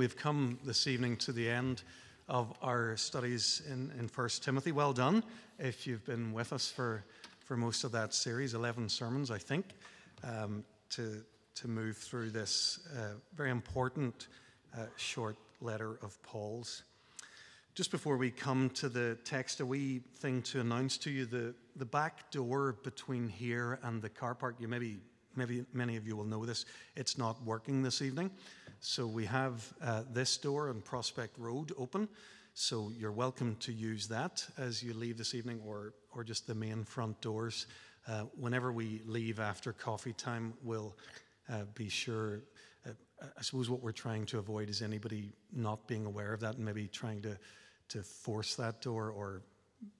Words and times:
We've 0.00 0.16
come 0.16 0.58
this 0.64 0.86
evening 0.86 1.18
to 1.18 1.32
the 1.32 1.50
end 1.50 1.82
of 2.26 2.54
our 2.62 2.96
studies 2.96 3.60
in, 3.70 3.92
in 3.98 4.08
1 4.08 4.28
Timothy. 4.40 4.72
Well 4.72 4.94
done 4.94 5.22
if 5.58 5.86
you've 5.86 6.06
been 6.06 6.32
with 6.32 6.54
us 6.54 6.70
for, 6.70 7.04
for 7.40 7.54
most 7.54 7.84
of 7.84 7.92
that 7.92 8.14
series, 8.14 8.54
11 8.54 8.88
sermons, 8.88 9.30
I 9.30 9.36
think, 9.36 9.66
um, 10.24 10.64
to, 10.92 11.22
to 11.56 11.68
move 11.68 11.98
through 11.98 12.30
this 12.30 12.78
uh, 12.96 13.16
very 13.34 13.50
important 13.50 14.28
uh, 14.74 14.86
short 14.96 15.36
letter 15.60 15.98
of 16.02 16.16
Paul's. 16.22 16.82
Just 17.74 17.90
before 17.90 18.16
we 18.16 18.30
come 18.30 18.70
to 18.70 18.88
the 18.88 19.18
text, 19.26 19.60
a 19.60 19.66
wee 19.66 20.00
thing 20.16 20.40
to 20.44 20.60
announce 20.60 20.96
to 20.96 21.10
you 21.10 21.26
the, 21.26 21.54
the 21.76 21.84
back 21.84 22.30
door 22.30 22.78
between 22.84 23.28
here 23.28 23.78
and 23.82 24.00
the 24.00 24.08
car 24.08 24.34
park, 24.34 24.56
you 24.60 24.66
maybe, 24.66 24.96
maybe 25.36 25.64
many 25.72 25.96
of 25.96 26.06
you 26.06 26.16
will 26.16 26.24
know 26.24 26.44
this, 26.44 26.64
it's 26.96 27.18
not 27.18 27.42
working 27.44 27.82
this 27.82 28.02
evening. 28.02 28.30
So 28.80 29.06
we 29.06 29.26
have 29.26 29.72
uh, 29.82 30.04
this 30.10 30.36
door 30.36 30.70
on 30.70 30.80
Prospect 30.80 31.38
Road 31.38 31.72
open. 31.76 32.08
So 32.54 32.90
you're 32.98 33.12
welcome 33.12 33.56
to 33.60 33.72
use 33.72 34.08
that 34.08 34.44
as 34.58 34.82
you 34.82 34.94
leave 34.94 35.16
this 35.16 35.34
evening, 35.34 35.60
or 35.64 35.94
or 36.14 36.24
just 36.24 36.46
the 36.46 36.54
main 36.54 36.84
front 36.84 37.20
doors. 37.20 37.66
Uh, 38.08 38.22
whenever 38.36 38.72
we 38.72 39.02
leave 39.06 39.38
after 39.38 39.72
coffee 39.72 40.12
time, 40.12 40.54
we'll 40.62 40.96
uh, 41.48 41.64
be 41.74 41.88
sure. 41.88 42.40
Uh, 42.86 42.92
I 43.38 43.42
suppose 43.42 43.70
what 43.70 43.82
we're 43.82 43.92
trying 43.92 44.26
to 44.26 44.38
avoid 44.38 44.68
is 44.68 44.82
anybody 44.82 45.32
not 45.52 45.86
being 45.86 46.06
aware 46.06 46.32
of 46.32 46.40
that 46.40 46.56
and 46.56 46.64
maybe 46.64 46.88
trying 46.88 47.22
to 47.22 47.38
to 47.88 48.02
force 48.02 48.56
that 48.56 48.80
door 48.80 49.10
or 49.10 49.42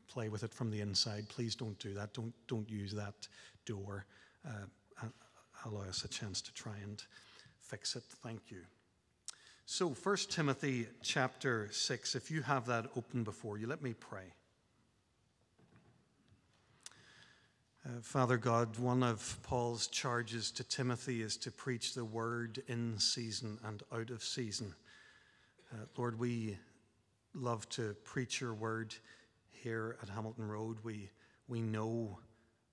play 0.09 0.28
with 0.28 0.42
it 0.42 0.52
from 0.52 0.70
the 0.70 0.80
inside. 0.80 1.28
Please 1.28 1.54
don't 1.54 1.78
do 1.78 1.95
that. 1.95 2.15
Don't 2.15 2.32
don't 2.46 2.68
use 2.68 2.92
that 2.92 3.28
door. 3.65 4.06
Allow 5.64 5.82
us 5.82 6.05
a 6.05 6.09
chance 6.09 6.41
to 6.42 6.55
try 6.55 6.77
and 6.82 7.02
fix 7.59 7.96
it. 7.96 8.02
Thank 8.23 8.51
you. 8.51 8.62
So, 9.66 9.91
1 9.91 10.16
Timothy 10.28 10.88
chapter 11.02 11.68
6, 11.70 12.14
if 12.16 12.30
you 12.30 12.42
have 12.42 12.66
that 12.66 12.87
open 12.96 13.23
before 13.23 13.59
you, 13.59 13.66
let 13.66 13.82
me 13.82 13.95
pray. 13.95 14.32
Uh, 17.87 18.01
Father 18.02 18.37
God, 18.37 18.79
one 18.79 19.02
of 19.02 19.38
Paul's 19.43 19.87
charges 19.87 20.51
to 20.52 20.65
Timothy 20.65 21.23
is 21.23 21.37
to 21.38 21.51
preach 21.51 21.95
the 21.95 22.04
word 22.04 22.62
in 22.66 22.99
season 22.99 23.59
and 23.65 23.82
out 23.93 24.10
of 24.10 24.23
season. 24.23 24.74
Uh, 25.73 25.84
Lord, 25.96 26.18
we 26.18 26.59
love 27.34 27.68
to 27.71 27.95
preach 28.04 28.40
your 28.40 28.54
word 28.54 28.95
here 29.51 29.96
at 30.02 30.09
Hamilton 30.09 30.49
Road. 30.49 30.79
We, 30.82 31.10
we 31.49 31.62
know 31.62 32.18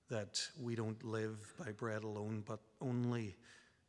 that 0.09 0.41
we 0.59 0.75
don't 0.75 1.03
live 1.05 1.53
by 1.59 1.71
bread 1.71 2.03
alone, 2.03 2.43
but 2.45 2.59
only 2.81 3.35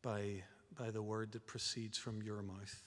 by 0.02 0.42
by 0.78 0.90
the 0.90 1.02
word 1.02 1.32
that 1.32 1.46
proceeds 1.46 1.98
from 1.98 2.22
your 2.22 2.42
mouth. 2.42 2.82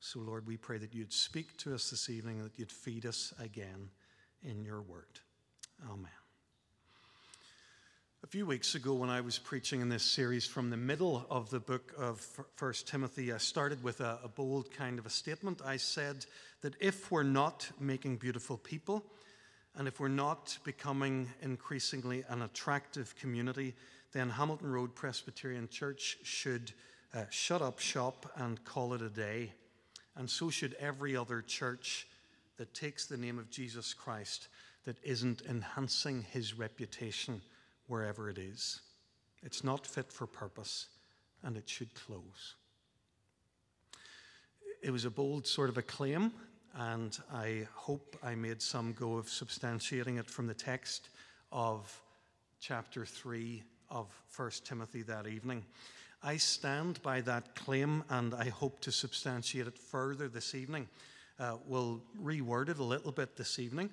So, 0.00 0.20
Lord, 0.20 0.46
we 0.46 0.56
pray 0.56 0.78
that 0.78 0.94
you'd 0.94 1.12
speak 1.12 1.56
to 1.58 1.74
us 1.74 1.90
this 1.90 2.10
evening, 2.10 2.42
that 2.42 2.58
you'd 2.58 2.72
feed 2.72 3.06
us 3.06 3.32
again 3.40 3.88
in 4.42 4.64
your 4.64 4.82
word. 4.82 5.20
Amen. 5.88 6.10
A 8.24 8.26
few 8.26 8.46
weeks 8.46 8.74
ago, 8.74 8.94
when 8.94 9.10
I 9.10 9.20
was 9.20 9.38
preaching 9.38 9.80
in 9.80 9.88
this 9.88 10.04
series 10.04 10.46
from 10.46 10.70
the 10.70 10.76
middle 10.76 11.26
of 11.30 11.50
the 11.50 11.60
book 11.60 11.92
of 11.98 12.20
First 12.56 12.86
Timothy, 12.86 13.32
I 13.32 13.38
started 13.38 13.82
with 13.82 14.00
a, 14.00 14.18
a 14.22 14.28
bold 14.28 14.70
kind 14.70 14.98
of 14.98 15.06
a 15.06 15.10
statement. 15.10 15.62
I 15.64 15.76
said 15.76 16.26
that 16.60 16.74
if 16.80 17.10
we're 17.10 17.22
not 17.22 17.68
making 17.80 18.16
beautiful 18.18 18.58
people, 18.58 19.04
and 19.76 19.88
if 19.88 19.98
we're 19.98 20.08
not 20.08 20.58
becoming 20.64 21.28
increasingly 21.40 22.24
an 22.28 22.42
attractive 22.42 23.16
community, 23.16 23.74
then 24.12 24.30
Hamilton 24.30 24.70
Road 24.70 24.94
Presbyterian 24.94 25.68
Church 25.68 26.18
should 26.22 26.72
uh, 27.14 27.24
shut 27.30 27.62
up 27.62 27.78
shop 27.78 28.30
and 28.36 28.62
call 28.64 28.94
it 28.94 29.02
a 29.02 29.08
day. 29.08 29.52
And 30.16 30.28
so 30.28 30.50
should 30.50 30.74
every 30.78 31.16
other 31.16 31.40
church 31.40 32.06
that 32.58 32.74
takes 32.74 33.06
the 33.06 33.16
name 33.16 33.38
of 33.38 33.50
Jesus 33.50 33.94
Christ 33.94 34.48
that 34.84 34.96
isn't 35.02 35.42
enhancing 35.48 36.22
his 36.30 36.58
reputation 36.58 37.40
wherever 37.86 38.28
it 38.28 38.38
is. 38.38 38.80
It's 39.42 39.64
not 39.64 39.86
fit 39.86 40.12
for 40.12 40.26
purpose 40.26 40.86
and 41.42 41.56
it 41.56 41.68
should 41.68 41.94
close. 41.94 42.54
It 44.82 44.90
was 44.90 45.04
a 45.04 45.10
bold 45.10 45.46
sort 45.46 45.68
of 45.68 45.78
a 45.78 45.82
claim, 45.82 46.32
and 46.74 47.16
I 47.32 47.66
hope 47.74 48.16
I 48.22 48.34
made 48.34 48.60
some 48.60 48.92
go 48.92 49.16
of 49.16 49.26
substantiating 49.26 50.18
it 50.18 50.28
from 50.28 50.46
the 50.46 50.54
text 50.54 51.08
of 51.52 52.00
chapter 52.60 53.06
3 53.06 53.62
of 53.92 54.08
1 54.36 54.50
Timothy 54.64 55.02
that 55.02 55.26
evening. 55.26 55.64
I 56.22 56.38
stand 56.38 57.00
by 57.02 57.20
that 57.22 57.54
claim 57.54 58.02
and 58.08 58.34
I 58.34 58.48
hope 58.48 58.80
to 58.80 58.92
substantiate 58.92 59.66
it 59.66 59.78
further 59.78 60.28
this 60.28 60.54
evening. 60.54 60.88
Uh, 61.38 61.56
we'll 61.66 62.02
reword 62.20 62.68
it 62.68 62.78
a 62.78 62.84
little 62.84 63.12
bit 63.12 63.36
this 63.36 63.58
evening, 63.58 63.90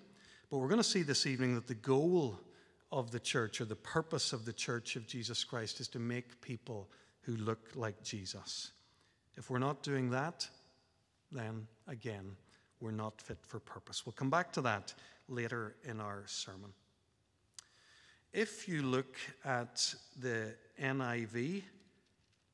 but 0.49 0.57
we're 0.57 0.67
going 0.67 0.81
to 0.81 0.83
see 0.83 1.01
this 1.03 1.25
evening 1.25 1.55
that 1.55 1.67
the 1.67 1.73
goal 1.75 2.39
of 2.91 3.11
the 3.11 3.19
church 3.19 3.59
or 3.61 3.65
the 3.65 3.75
purpose 3.75 4.31
of 4.33 4.45
the 4.45 4.53
church 4.53 4.95
of 4.95 5.05
Jesus 5.05 5.43
Christ 5.43 5.79
is 5.79 5.87
to 5.89 5.99
make 5.99 6.41
people 6.41 6.89
who 7.21 7.35
look 7.35 7.59
like 7.75 8.01
Jesus. 8.03 8.71
If 9.35 9.49
we're 9.49 9.59
not 9.59 9.83
doing 9.83 10.09
that, 10.11 10.47
then 11.31 11.67
again, 11.87 12.35
we're 12.79 12.91
not 12.91 13.21
fit 13.21 13.37
for 13.41 13.59
purpose. 13.59 14.05
We'll 14.05 14.13
come 14.13 14.29
back 14.29 14.51
to 14.53 14.61
that 14.61 14.93
later 15.27 15.75
in 15.83 15.99
our 15.99 16.23
sermon. 16.25 16.71
If 18.33 18.69
you 18.69 18.83
look 18.83 19.15
at 19.43 19.95
the 20.21 20.53
NIV, 20.79 21.63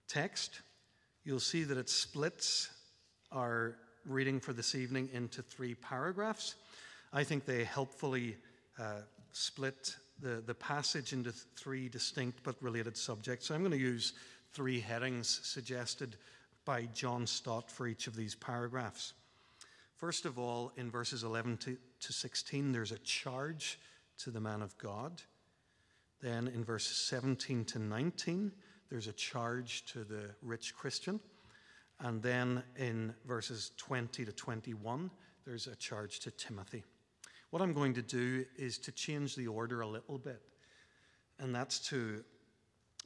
text, 0.08 0.62
you'll 1.26 1.42
see 1.42 1.66
that 1.66 1.78
it 1.78 1.90
splits 1.90 2.70
our 3.34 3.76
reading 4.06 4.40
for 4.40 4.54
this 4.54 4.74
evening 4.74 5.10
into 5.12 5.42
three 5.42 5.76
paragraphs. 5.76 6.56
I 7.12 7.26
think 7.26 7.44
they 7.44 7.66
helpfully 7.66 8.38
uh, 8.80 9.02
split 9.34 9.98
the, 10.22 10.42
the 10.46 10.54
passage 10.54 11.12
into 11.12 11.34
three 11.58 11.90
distinct 11.90 12.40
but 12.44 12.56
related 12.62 12.96
subjects. 12.96 13.48
So 13.48 13.54
I'm 13.54 13.60
going 13.60 13.72
to 13.72 13.78
use 13.78 14.14
three 14.54 14.80
headings 14.80 15.42
suggested 15.44 16.16
by 16.64 16.86
John 16.94 17.28
Stott 17.28 17.70
for 17.70 17.86
each 17.86 18.08
of 18.08 18.16
these 18.16 18.34
paragraphs. 18.34 19.12
First 19.98 20.26
of 20.26 20.40
all, 20.40 20.72
in 20.78 20.90
verses 20.90 21.24
11 21.24 21.58
to, 21.58 21.78
to 22.00 22.14
16, 22.14 22.72
there's 22.72 22.94
a 22.94 22.98
charge 23.00 23.78
to 24.20 24.32
the 24.32 24.40
man 24.40 24.62
of 24.62 24.78
God. 24.78 25.22
Then 26.26 26.48
in 26.48 26.64
verses 26.64 26.98
17 26.98 27.66
to 27.66 27.78
19, 27.78 28.52
there's 28.90 29.06
a 29.06 29.14
charge 29.14 29.86
to 29.94 30.04
the 30.04 30.32
rich 30.42 30.76
Christian. 30.76 31.20
And 32.00 32.20
then 32.20 32.64
in 32.78 33.14
verses 33.28 33.70
20 33.78 34.26
to 34.26 34.32
21, 34.32 35.12
there's 35.46 35.68
a 35.68 35.76
charge 35.76 36.22
to 36.22 36.32
Timothy. 36.32 36.84
What 37.52 37.62
I'm 37.62 37.74
going 37.74 37.94
to 37.94 38.02
do 38.02 38.44
is 38.58 38.80
to 38.80 38.92
change 38.92 39.36
the 39.36 39.46
order 39.46 39.82
a 39.82 39.88
little 39.88 40.18
bit. 40.18 40.42
And 41.38 41.54
that's 41.54 41.78
to, 41.90 42.24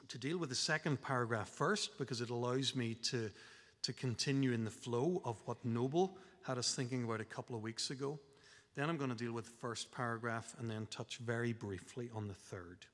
to 0.07 0.18
deal 0.18 0.38
with 0.38 0.47
the 0.47 0.56
second 0.56 1.01
paragraph 1.01 1.50
first, 1.50 1.97
because 1.97 2.22
it 2.22 2.30
allows 2.30 2.74
me 2.74 2.94
to, 2.94 3.30
to 3.84 3.91
continue 3.91 4.53
in 4.53 4.63
the 4.63 4.72
flow 4.72 5.22
of 5.25 5.36
what 5.44 5.66
Noble 5.66 6.18
had 6.47 6.57
us 6.57 6.74
thinking 6.74 7.03
about 7.03 7.19
a 7.19 7.25
couple 7.25 7.53
of 7.53 7.62
weeks 7.62 7.90
ago. 7.90 8.18
Then 8.78 8.90
I'm 8.90 8.96
going 8.96 9.09
to 9.09 9.16
deal 9.18 9.34
with 9.34 9.44
the 9.44 9.57
first 9.59 9.91
paragraph 9.91 10.56
and 10.57 10.72
then 10.72 10.88
touch 10.90 11.18
very 11.18 11.51
briefly 11.51 12.09
on 12.16 12.30
the 12.30 12.34
third. 12.34 12.86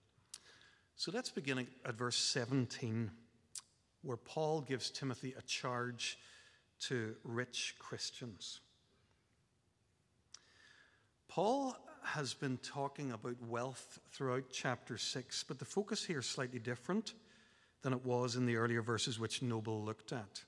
So 0.97 1.11
let's 1.13 1.29
begin 1.29 1.67
at 1.85 1.95
verse 1.95 2.15
17, 2.15 3.11
where 4.01 4.15
Paul 4.15 4.61
gives 4.61 4.89
Timothy 4.89 5.35
a 5.37 5.41
charge 5.41 6.17
to 6.87 7.15
rich 7.25 7.75
Christians. 7.79 8.61
Paul 11.27 11.75
has 12.01 12.33
been 12.33 12.57
talking 12.59 13.11
about 13.11 13.35
wealth 13.45 13.99
throughout 14.13 14.45
chapter 14.53 14.97
6, 14.97 15.43
but 15.43 15.59
the 15.59 15.65
focus 15.65 16.05
here 16.05 16.19
is 16.19 16.27
slightly 16.27 16.59
different 16.59 17.13
than 17.81 17.91
it 17.91 18.05
was 18.05 18.37
in 18.37 18.45
the 18.45 18.55
earlier 18.55 18.81
verses 18.81 19.19
which 19.19 19.41
Noble 19.41 19.83
looked 19.83 20.13
at. 20.13 20.43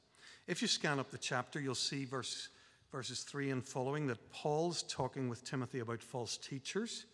If 0.48 0.62
you 0.62 0.70
scan 0.70 0.98
up 0.98 1.12
the 1.12 1.18
chapter, 1.18 1.60
you'll 1.60 1.76
see 1.76 2.06
verse, 2.06 2.48
verses 2.90 3.24
3 3.24 3.52
and 3.52 3.66
following 3.66 4.08
that 4.08 4.32
Paul's 4.32 4.84
talking 4.84 5.28
with 5.28 5.44
Timothy 5.44 5.80
about 5.80 6.02
false 6.02 6.38
teachers 6.38 7.06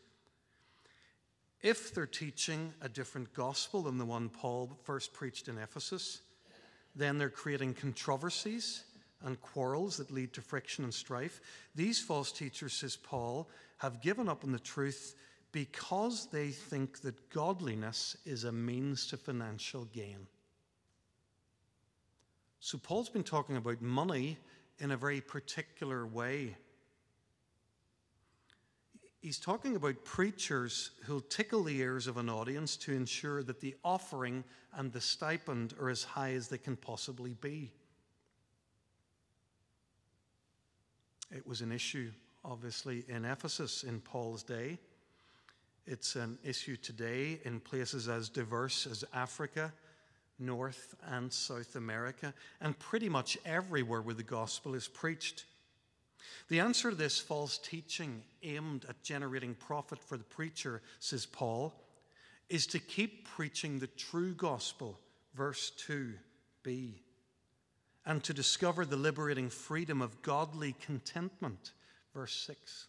if 1.63 1.93
they're 1.93 2.05
teaching 2.05 2.73
a 2.81 2.89
different 2.89 3.33
gospel 3.33 3.83
than 3.83 3.97
the 3.97 4.05
one 4.05 4.29
Paul 4.29 4.77
first 4.83 5.13
preached 5.13 5.47
in 5.47 5.57
Ephesus, 5.57 6.21
then 6.95 7.17
they're 7.17 7.29
creating 7.29 7.73
controversies 7.73 8.83
and 9.23 9.41
quarrels 9.41 9.97
that 9.97 10.11
lead 10.11 10.33
to 10.33 10.41
friction 10.41 10.83
and 10.83 10.93
strife. 10.93 11.39
These 11.73 12.01
false 12.01 12.31
teachers, 12.31 12.73
says 12.73 12.97
Paul, 12.97 13.49
have 13.77 14.01
given 14.01 14.27
up 14.27 14.43
on 14.43 14.51
the 14.51 14.59
truth 14.59 15.15
because 15.53 16.27
they 16.27 16.49
think 16.49 16.99
that 17.01 17.29
godliness 17.29 18.17
is 18.25 18.43
a 18.43 18.51
means 18.51 19.07
to 19.07 19.17
financial 19.17 19.85
gain. 19.85 20.27
So, 22.59 22.77
Paul's 22.77 23.09
been 23.09 23.23
talking 23.23 23.57
about 23.57 23.81
money 23.81 24.37
in 24.79 24.91
a 24.91 24.97
very 24.97 25.21
particular 25.21 26.05
way. 26.05 26.55
He's 29.23 29.39
talking 29.39 29.77
about 29.77 30.03
preachers 30.03 30.91
who'll 31.05 31.21
tickle 31.21 31.63
the 31.63 31.77
ears 31.77 32.07
of 32.07 32.17
an 32.17 32.29
audience 32.29 32.75
to 32.75 32.91
ensure 32.91 33.41
that 33.43 33.61
the 33.61 33.73
offering 33.81 34.43
and 34.75 34.91
the 34.91 34.99
stipend 34.99 35.73
are 35.79 35.89
as 35.89 36.03
high 36.03 36.33
as 36.33 36.49
they 36.49 36.57
can 36.57 36.75
possibly 36.75 37.33
be. 37.39 37.71
It 41.31 41.47
was 41.47 41.61
an 41.61 41.71
issue, 41.71 42.11
obviously, 42.43 43.05
in 43.07 43.23
Ephesus 43.23 43.83
in 43.83 44.01
Paul's 44.01 44.43
day. 44.43 44.77
It's 45.87 46.17
an 46.17 46.37
issue 46.43 46.75
today 46.75 47.39
in 47.45 47.61
places 47.61 48.09
as 48.09 48.27
diverse 48.27 48.85
as 48.85 49.05
Africa, 49.13 49.71
North 50.37 50.95
and 51.07 51.31
South 51.31 51.77
America, 51.77 52.33
and 52.59 52.77
pretty 52.77 53.07
much 53.07 53.37
everywhere 53.45 54.01
where 54.01 54.15
the 54.15 54.21
gospel 54.21 54.75
is 54.75 54.89
preached. 54.89 55.45
The 56.49 56.59
answer 56.59 56.89
to 56.89 56.95
this 56.95 57.19
false 57.19 57.57
teaching 57.57 58.23
aimed 58.41 58.85
at 58.89 59.01
generating 59.03 59.55
profit 59.55 59.99
for 59.99 60.17
the 60.17 60.23
preacher, 60.23 60.81
says 60.99 61.25
Paul, 61.25 61.73
is 62.49 62.67
to 62.67 62.79
keep 62.79 63.27
preaching 63.27 63.79
the 63.79 63.87
true 63.87 64.33
gospel, 64.33 64.99
verse 65.33 65.71
2b, 65.87 66.93
and 68.05 68.23
to 68.23 68.33
discover 68.33 68.85
the 68.85 68.97
liberating 68.97 69.49
freedom 69.49 70.01
of 70.01 70.21
godly 70.21 70.75
contentment, 70.85 71.71
verse 72.13 72.33
6. 72.47 72.87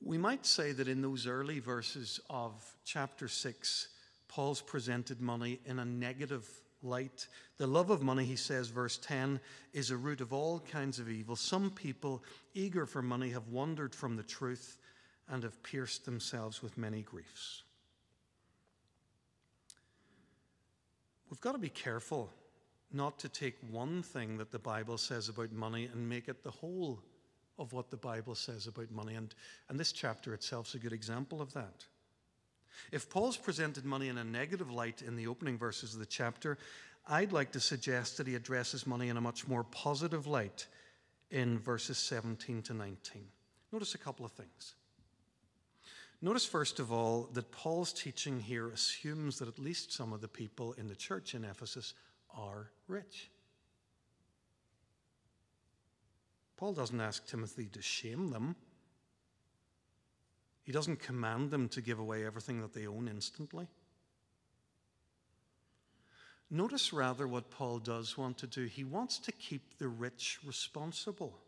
We 0.00 0.18
might 0.18 0.44
say 0.44 0.72
that 0.72 0.88
in 0.88 1.00
those 1.00 1.26
early 1.26 1.60
verses 1.60 2.20
of 2.28 2.52
chapter 2.84 3.26
6, 3.26 3.88
Paul's 4.28 4.60
presented 4.60 5.20
money 5.20 5.60
in 5.64 5.78
a 5.78 5.84
negative 5.84 6.48
light. 6.84 7.26
The 7.56 7.66
love 7.66 7.90
of 7.90 8.02
money, 8.02 8.24
he 8.24 8.36
says, 8.36 8.68
verse 8.68 8.98
10, 8.98 9.40
is 9.72 9.90
a 9.90 9.96
root 9.96 10.20
of 10.20 10.32
all 10.32 10.60
kinds 10.60 10.98
of 10.98 11.08
evil. 11.08 11.36
Some 11.36 11.70
people, 11.70 12.22
eager 12.54 12.86
for 12.86 13.02
money, 13.02 13.30
have 13.30 13.48
wandered 13.48 13.94
from 13.94 14.16
the 14.16 14.22
truth 14.22 14.78
and 15.28 15.42
have 15.42 15.62
pierced 15.62 16.04
themselves 16.04 16.62
with 16.62 16.76
many 16.76 17.02
griefs. 17.02 17.62
We've 21.30 21.40
got 21.40 21.52
to 21.52 21.58
be 21.58 21.70
careful 21.70 22.30
not 22.92 23.18
to 23.20 23.28
take 23.28 23.56
one 23.70 24.02
thing 24.02 24.36
that 24.38 24.52
the 24.52 24.58
Bible 24.58 24.98
says 24.98 25.28
about 25.28 25.52
money 25.52 25.88
and 25.92 26.08
make 26.08 26.28
it 26.28 26.44
the 26.44 26.50
whole 26.50 27.00
of 27.58 27.72
what 27.72 27.90
the 27.90 27.96
Bible 27.96 28.34
says 28.34 28.66
about 28.66 28.90
money. 28.90 29.14
And, 29.14 29.34
and 29.68 29.78
this 29.78 29.92
chapter 29.92 30.34
itself 30.34 30.68
is 30.68 30.74
a 30.74 30.78
good 30.78 30.92
example 30.92 31.40
of 31.40 31.52
that. 31.54 31.84
If 32.92 33.10
Paul's 33.10 33.36
presented 33.36 33.84
money 33.84 34.08
in 34.08 34.18
a 34.18 34.24
negative 34.24 34.70
light 34.70 35.02
in 35.02 35.16
the 35.16 35.26
opening 35.26 35.58
verses 35.58 35.94
of 35.94 36.00
the 36.00 36.06
chapter, 36.06 36.58
I'd 37.06 37.32
like 37.32 37.52
to 37.52 37.60
suggest 37.60 38.16
that 38.16 38.26
he 38.26 38.34
addresses 38.34 38.86
money 38.86 39.08
in 39.08 39.16
a 39.16 39.20
much 39.20 39.46
more 39.46 39.64
positive 39.64 40.26
light 40.26 40.66
in 41.30 41.58
verses 41.58 41.98
17 41.98 42.62
to 42.62 42.74
19. 42.74 43.24
Notice 43.72 43.94
a 43.94 43.98
couple 43.98 44.24
of 44.24 44.32
things. 44.32 44.74
Notice, 46.22 46.46
first 46.46 46.80
of 46.80 46.90
all, 46.90 47.28
that 47.34 47.50
Paul's 47.52 47.92
teaching 47.92 48.40
here 48.40 48.70
assumes 48.70 49.38
that 49.38 49.48
at 49.48 49.58
least 49.58 49.92
some 49.92 50.12
of 50.12 50.20
the 50.20 50.28
people 50.28 50.72
in 50.74 50.88
the 50.88 50.94
church 50.94 51.34
in 51.34 51.44
Ephesus 51.44 51.92
are 52.34 52.70
rich. 52.88 53.30
Paul 56.56 56.72
doesn't 56.72 57.00
ask 57.00 57.26
Timothy 57.26 57.66
to 57.66 57.82
shame 57.82 58.30
them. 58.30 58.56
He 60.64 60.72
doesn't 60.72 60.98
command 60.98 61.50
them 61.50 61.68
to 61.68 61.82
give 61.82 61.98
away 61.98 62.24
everything 62.26 62.60
that 62.62 62.72
they 62.72 62.86
own 62.86 63.06
instantly. 63.06 63.68
Notice 66.50 66.92
rather 66.92 67.28
what 67.28 67.50
Paul 67.50 67.78
does 67.78 68.16
want 68.16 68.38
to 68.38 68.46
do. 68.46 68.64
He 68.64 68.82
wants 68.82 69.18
to 69.20 69.32
keep 69.32 69.78
the 69.78 69.88
rich 69.88 70.38
responsible. 70.44 71.38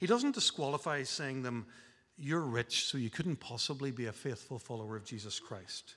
He 0.00 0.06
doesn't 0.06 0.34
disqualify 0.34 1.02
saying 1.04 1.42
them, 1.42 1.66
You're 2.18 2.40
rich, 2.40 2.84
so 2.84 2.98
you 2.98 3.08
couldn't 3.08 3.40
possibly 3.40 3.90
be 3.90 4.06
a 4.06 4.12
faithful 4.12 4.58
follower 4.58 4.96
of 4.96 5.04
Jesus 5.04 5.40
Christ. 5.40 5.96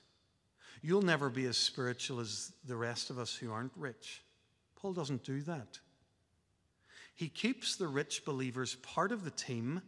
You'll 0.80 1.02
never 1.02 1.28
be 1.28 1.46
as 1.46 1.56
spiritual 1.56 2.20
as 2.20 2.52
the 2.64 2.76
rest 2.76 3.10
of 3.10 3.18
us 3.18 3.34
who 3.34 3.52
aren't 3.52 3.72
rich. 3.76 4.22
Paul 4.76 4.92
doesn't 4.92 5.24
do 5.24 5.40
that. 5.42 5.78
He 7.14 7.28
keeps 7.28 7.76
the 7.76 7.88
rich 7.88 8.24
believers 8.24 8.76
part 8.76 9.10
of 9.12 9.24
the 9.24 9.30
team 9.30 9.82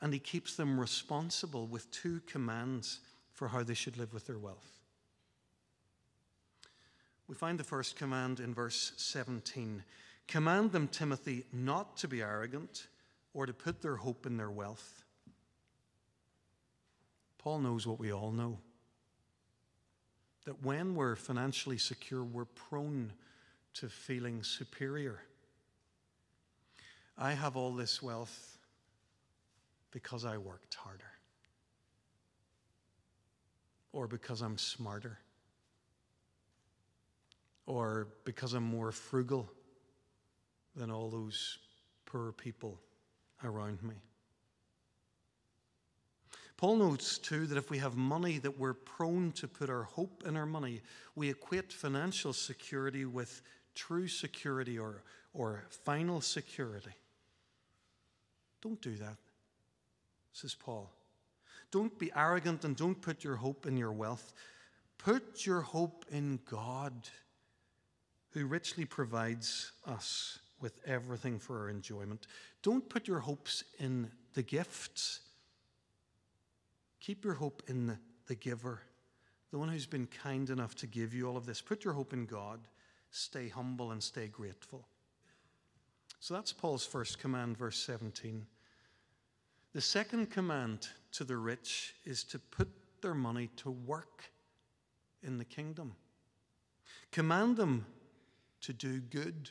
and 0.00 0.12
he 0.12 0.18
keeps 0.18 0.56
them 0.56 0.78
responsible 0.78 1.66
with 1.66 1.90
two 1.90 2.20
commands 2.26 3.00
for 3.32 3.48
how 3.48 3.62
they 3.62 3.74
should 3.74 3.96
live 3.96 4.12
with 4.12 4.26
their 4.26 4.38
wealth. 4.38 4.80
We 7.28 7.34
find 7.34 7.58
the 7.58 7.64
first 7.64 7.96
command 7.96 8.40
in 8.40 8.54
verse 8.54 8.92
17 8.96 9.82
Command 10.28 10.72
them, 10.72 10.88
Timothy, 10.88 11.44
not 11.52 11.96
to 11.98 12.08
be 12.08 12.20
arrogant 12.20 12.88
or 13.32 13.46
to 13.46 13.52
put 13.52 13.80
their 13.80 13.94
hope 13.94 14.26
in 14.26 14.36
their 14.36 14.50
wealth. 14.50 15.04
Paul 17.38 17.60
knows 17.60 17.86
what 17.86 18.00
we 18.00 18.12
all 18.12 18.32
know 18.32 18.58
that 20.46 20.64
when 20.64 20.94
we're 20.94 21.16
financially 21.16 21.78
secure, 21.78 22.24
we're 22.24 22.44
prone 22.44 23.12
to 23.74 23.88
feeling 23.88 24.42
superior. 24.42 25.20
I 27.18 27.32
have 27.32 27.56
all 27.56 27.72
this 27.72 28.02
wealth 28.02 28.55
because 29.96 30.26
I 30.26 30.36
worked 30.36 30.74
harder, 30.74 31.10
or 33.94 34.06
because 34.06 34.42
I'm 34.42 34.58
smarter, 34.58 35.18
or 37.64 38.08
because 38.26 38.52
I'm 38.52 38.62
more 38.62 38.92
frugal 38.92 39.50
than 40.74 40.90
all 40.90 41.08
those 41.08 41.60
poor 42.04 42.32
people 42.32 42.78
around 43.42 43.82
me. 43.82 43.94
Paul 46.58 46.76
notes 46.76 47.16
too 47.16 47.46
that 47.46 47.56
if 47.56 47.70
we 47.70 47.78
have 47.78 47.96
money, 47.96 48.36
that 48.36 48.58
we're 48.58 48.74
prone 48.74 49.32
to 49.32 49.48
put 49.48 49.70
our 49.70 49.84
hope 49.84 50.24
in 50.26 50.36
our 50.36 50.44
money. 50.44 50.82
We 51.14 51.30
equate 51.30 51.72
financial 51.72 52.34
security 52.34 53.06
with 53.06 53.40
true 53.74 54.08
security 54.08 54.78
or, 54.78 55.04
or 55.32 55.64
final 55.70 56.20
security. 56.20 56.92
Don't 58.60 58.82
do 58.82 58.94
that, 58.96 59.16
says 60.36 60.54
Paul. 60.54 60.90
Don't 61.70 61.98
be 61.98 62.10
arrogant 62.14 62.64
and 62.64 62.76
don't 62.76 63.00
put 63.00 63.24
your 63.24 63.36
hope 63.36 63.66
in 63.66 63.76
your 63.76 63.92
wealth. 63.92 64.32
Put 64.98 65.44
your 65.44 65.60
hope 65.60 66.04
in 66.10 66.40
God, 66.48 66.92
who 68.30 68.46
richly 68.46 68.84
provides 68.84 69.72
us 69.86 70.38
with 70.60 70.78
everything 70.86 71.38
for 71.38 71.60
our 71.60 71.68
enjoyment. 71.68 72.26
Don't 72.62 72.88
put 72.88 73.06
your 73.06 73.18
hopes 73.20 73.64
in 73.78 74.10
the 74.34 74.42
gifts 74.42 75.20
Keep 77.06 77.24
your 77.24 77.34
hope 77.34 77.62
in 77.68 77.96
the, 78.26 78.34
giver, 78.34 78.82
the 79.52 79.58
one 79.58 79.68
who's 79.68 79.86
been 79.86 80.08
kind 80.08 80.50
enough 80.50 80.74
to 80.74 80.88
give 80.88 81.14
you 81.14 81.28
all 81.28 81.36
of 81.36 81.46
this. 81.46 81.60
Put 81.60 81.84
your 81.84 81.94
hope 81.94 82.12
in 82.12 82.26
God. 82.26 82.58
Stay 83.12 83.48
humble 83.48 83.92
and 83.92 84.02
stay 84.02 84.26
grateful. 84.26 84.88
So 86.18 86.34
that's 86.34 86.52
Paul's 86.52 86.84
first 86.84 87.20
command, 87.20 87.56
verse 87.56 87.78
17. 87.78 88.44
The 89.76 89.82
second 89.82 90.30
command 90.30 90.88
to 91.12 91.22
the 91.22 91.36
rich 91.36 91.96
is 92.06 92.24
to 92.24 92.38
put 92.38 92.66
their 93.02 93.12
money 93.12 93.50
to 93.56 93.70
work 93.70 94.24
in 95.22 95.36
the 95.36 95.44
kingdom. 95.44 95.94
Command 97.12 97.58
them 97.58 97.84
to 98.62 98.72
do 98.72 99.00
good. 99.00 99.50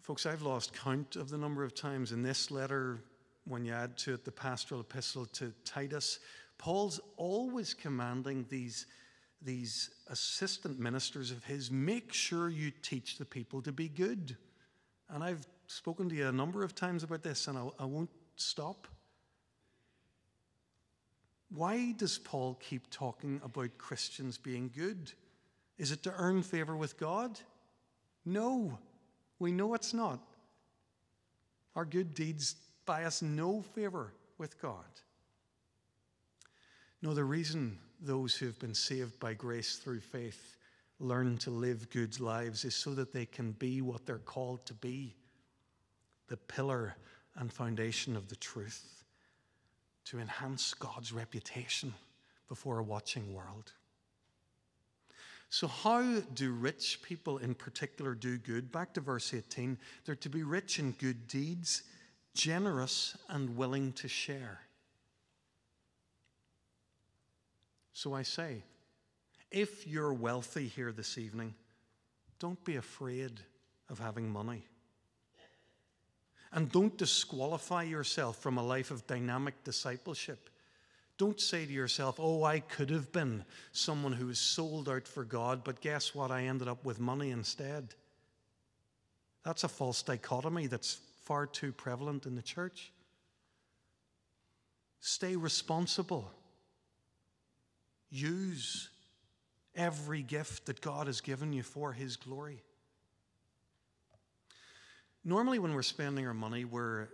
Folks, 0.00 0.26
I've 0.26 0.42
lost 0.42 0.74
count 0.74 1.14
of 1.14 1.30
the 1.30 1.38
number 1.38 1.62
of 1.62 1.72
times 1.72 2.10
in 2.10 2.24
this 2.24 2.50
letter 2.50 2.98
when 3.44 3.64
you 3.64 3.72
add 3.72 3.96
to 3.98 4.14
it 4.14 4.24
the 4.24 4.32
pastoral 4.32 4.80
epistle 4.80 5.26
to 5.26 5.52
Titus, 5.64 6.18
Paul's 6.58 6.98
always 7.16 7.74
commanding 7.74 8.44
these, 8.48 8.86
these 9.40 9.88
assistant 10.08 10.80
ministers 10.80 11.30
of 11.30 11.44
his 11.44 11.70
make 11.70 12.12
sure 12.12 12.48
you 12.48 12.72
teach 12.82 13.18
the 13.18 13.24
people 13.24 13.62
to 13.62 13.70
be 13.70 13.86
good. 13.88 14.36
And 15.08 15.22
I've 15.22 15.46
spoken 15.72 16.08
to 16.08 16.14
you 16.14 16.28
a 16.28 16.32
number 16.32 16.62
of 16.62 16.74
times 16.74 17.02
about 17.02 17.22
this, 17.22 17.48
and 17.48 17.56
I, 17.56 17.66
I 17.80 17.84
won't 17.84 18.10
stop. 18.36 18.86
Why 21.54 21.92
does 21.92 22.18
Paul 22.18 22.58
keep 22.60 22.90
talking 22.90 23.40
about 23.44 23.76
Christians 23.78 24.38
being 24.38 24.70
good? 24.74 25.12
Is 25.78 25.90
it 25.90 26.02
to 26.04 26.14
earn 26.16 26.42
favor 26.42 26.76
with 26.76 26.98
God? 26.98 27.38
No, 28.24 28.78
we 29.38 29.52
know 29.52 29.74
it's 29.74 29.92
not. 29.92 30.20
Our 31.74 31.84
good 31.84 32.14
deeds 32.14 32.56
buy 32.84 33.04
us 33.04 33.22
no 33.22 33.62
favor 33.74 34.12
with 34.38 34.60
God. 34.60 34.84
No, 37.00 37.14
the 37.14 37.24
reason 37.24 37.78
those 38.00 38.34
who 38.34 38.46
have 38.46 38.58
been 38.58 38.74
saved 38.74 39.18
by 39.18 39.34
grace 39.34 39.76
through 39.76 40.00
faith 40.00 40.56
learn 41.00 41.38
to 41.38 41.50
live 41.50 41.90
good 41.90 42.20
lives 42.20 42.64
is 42.64 42.74
so 42.74 42.94
that 42.94 43.12
they 43.12 43.26
can 43.26 43.52
be 43.52 43.80
what 43.80 44.06
they're 44.06 44.18
called 44.18 44.64
to 44.66 44.74
be 44.74 45.16
the 46.32 46.38
pillar 46.38 46.96
and 47.36 47.52
foundation 47.52 48.16
of 48.16 48.30
the 48.30 48.36
truth, 48.36 49.04
to 50.06 50.18
enhance 50.18 50.72
God's 50.72 51.12
reputation 51.12 51.92
before 52.48 52.78
a 52.78 52.82
watching 52.82 53.34
world. 53.34 53.72
So, 55.50 55.66
how 55.66 56.20
do 56.34 56.52
rich 56.52 57.00
people 57.02 57.36
in 57.36 57.54
particular 57.54 58.14
do 58.14 58.38
good? 58.38 58.72
Back 58.72 58.94
to 58.94 59.02
verse 59.02 59.34
18. 59.34 59.76
They're 60.06 60.14
to 60.14 60.30
be 60.30 60.42
rich 60.42 60.78
in 60.78 60.92
good 60.92 61.28
deeds 61.28 61.82
generous 62.34 63.14
and 63.28 63.58
willing 63.58 63.92
to 63.92 64.08
share. 64.08 64.60
So 67.92 68.14
I 68.14 68.22
say, 68.22 68.62
if 69.50 69.86
you're 69.86 70.14
wealthy 70.14 70.66
here 70.66 70.92
this 70.92 71.18
evening, 71.18 71.54
don't 72.38 72.64
be 72.64 72.76
afraid 72.76 73.32
of 73.90 73.98
having 73.98 74.30
money. 74.30 74.64
And 76.52 76.70
don't 76.70 76.96
disqualify 76.98 77.84
yourself 77.84 78.36
from 78.38 78.58
a 78.58 78.62
life 78.62 78.90
of 78.90 79.06
dynamic 79.06 79.64
discipleship. 79.64 80.50
Don't 81.16 81.40
say 81.40 81.64
to 81.64 81.72
yourself, 81.72 82.18
oh, 82.18 82.44
I 82.44 82.60
could 82.60 82.90
have 82.90 83.12
been 83.12 83.44
someone 83.72 84.12
who 84.12 84.26
was 84.26 84.38
sold 84.38 84.88
out 84.88 85.06
for 85.06 85.24
God, 85.24 85.62
but 85.64 85.80
guess 85.80 86.14
what? 86.14 86.30
I 86.30 86.44
ended 86.44 86.68
up 86.68 86.84
with 86.84 87.00
money 87.00 87.30
instead. 87.30 87.94
That's 89.44 89.64
a 89.64 89.68
false 89.68 90.02
dichotomy 90.02 90.66
that's 90.66 90.98
far 91.24 91.46
too 91.46 91.72
prevalent 91.72 92.26
in 92.26 92.34
the 92.34 92.42
church. 92.42 92.92
Stay 95.00 95.36
responsible. 95.36 96.30
Use 98.10 98.88
every 99.74 100.22
gift 100.22 100.66
that 100.66 100.80
God 100.80 101.06
has 101.06 101.20
given 101.20 101.52
you 101.52 101.62
for 101.62 101.92
His 101.92 102.16
glory. 102.16 102.62
Normally, 105.24 105.58
when 105.60 105.74
we're 105.74 105.82
spending 105.82 106.26
our 106.26 106.34
money, 106.34 106.64
we're 106.64 107.08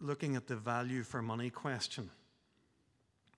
looking 0.00 0.34
at 0.34 0.46
the 0.46 0.56
value 0.56 1.02
for 1.02 1.22
money 1.22 1.50
question. 1.50 2.10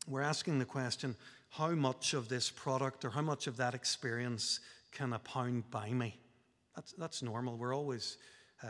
We're 0.09 0.23
asking 0.23 0.59
the 0.59 0.65
question 0.65 1.17
how 1.51 1.71
much 1.71 2.15
of 2.15 2.29
this 2.29 2.51
product 2.51 3.05
or 3.05 3.11
how 3.11 3.23
much 3.23 3.47
of 3.47 3.57
that 3.59 3.75
experience 3.75 4.61
can 4.93 5.13
a 5.13 5.19
pound 5.19 5.71
buy 5.71 5.91
me? 5.91 6.19
That's, 6.75 6.93
that's 6.93 7.23
normal. 7.23 7.57
We're 7.57 7.75
always 7.75 8.17
uh, 8.63 8.69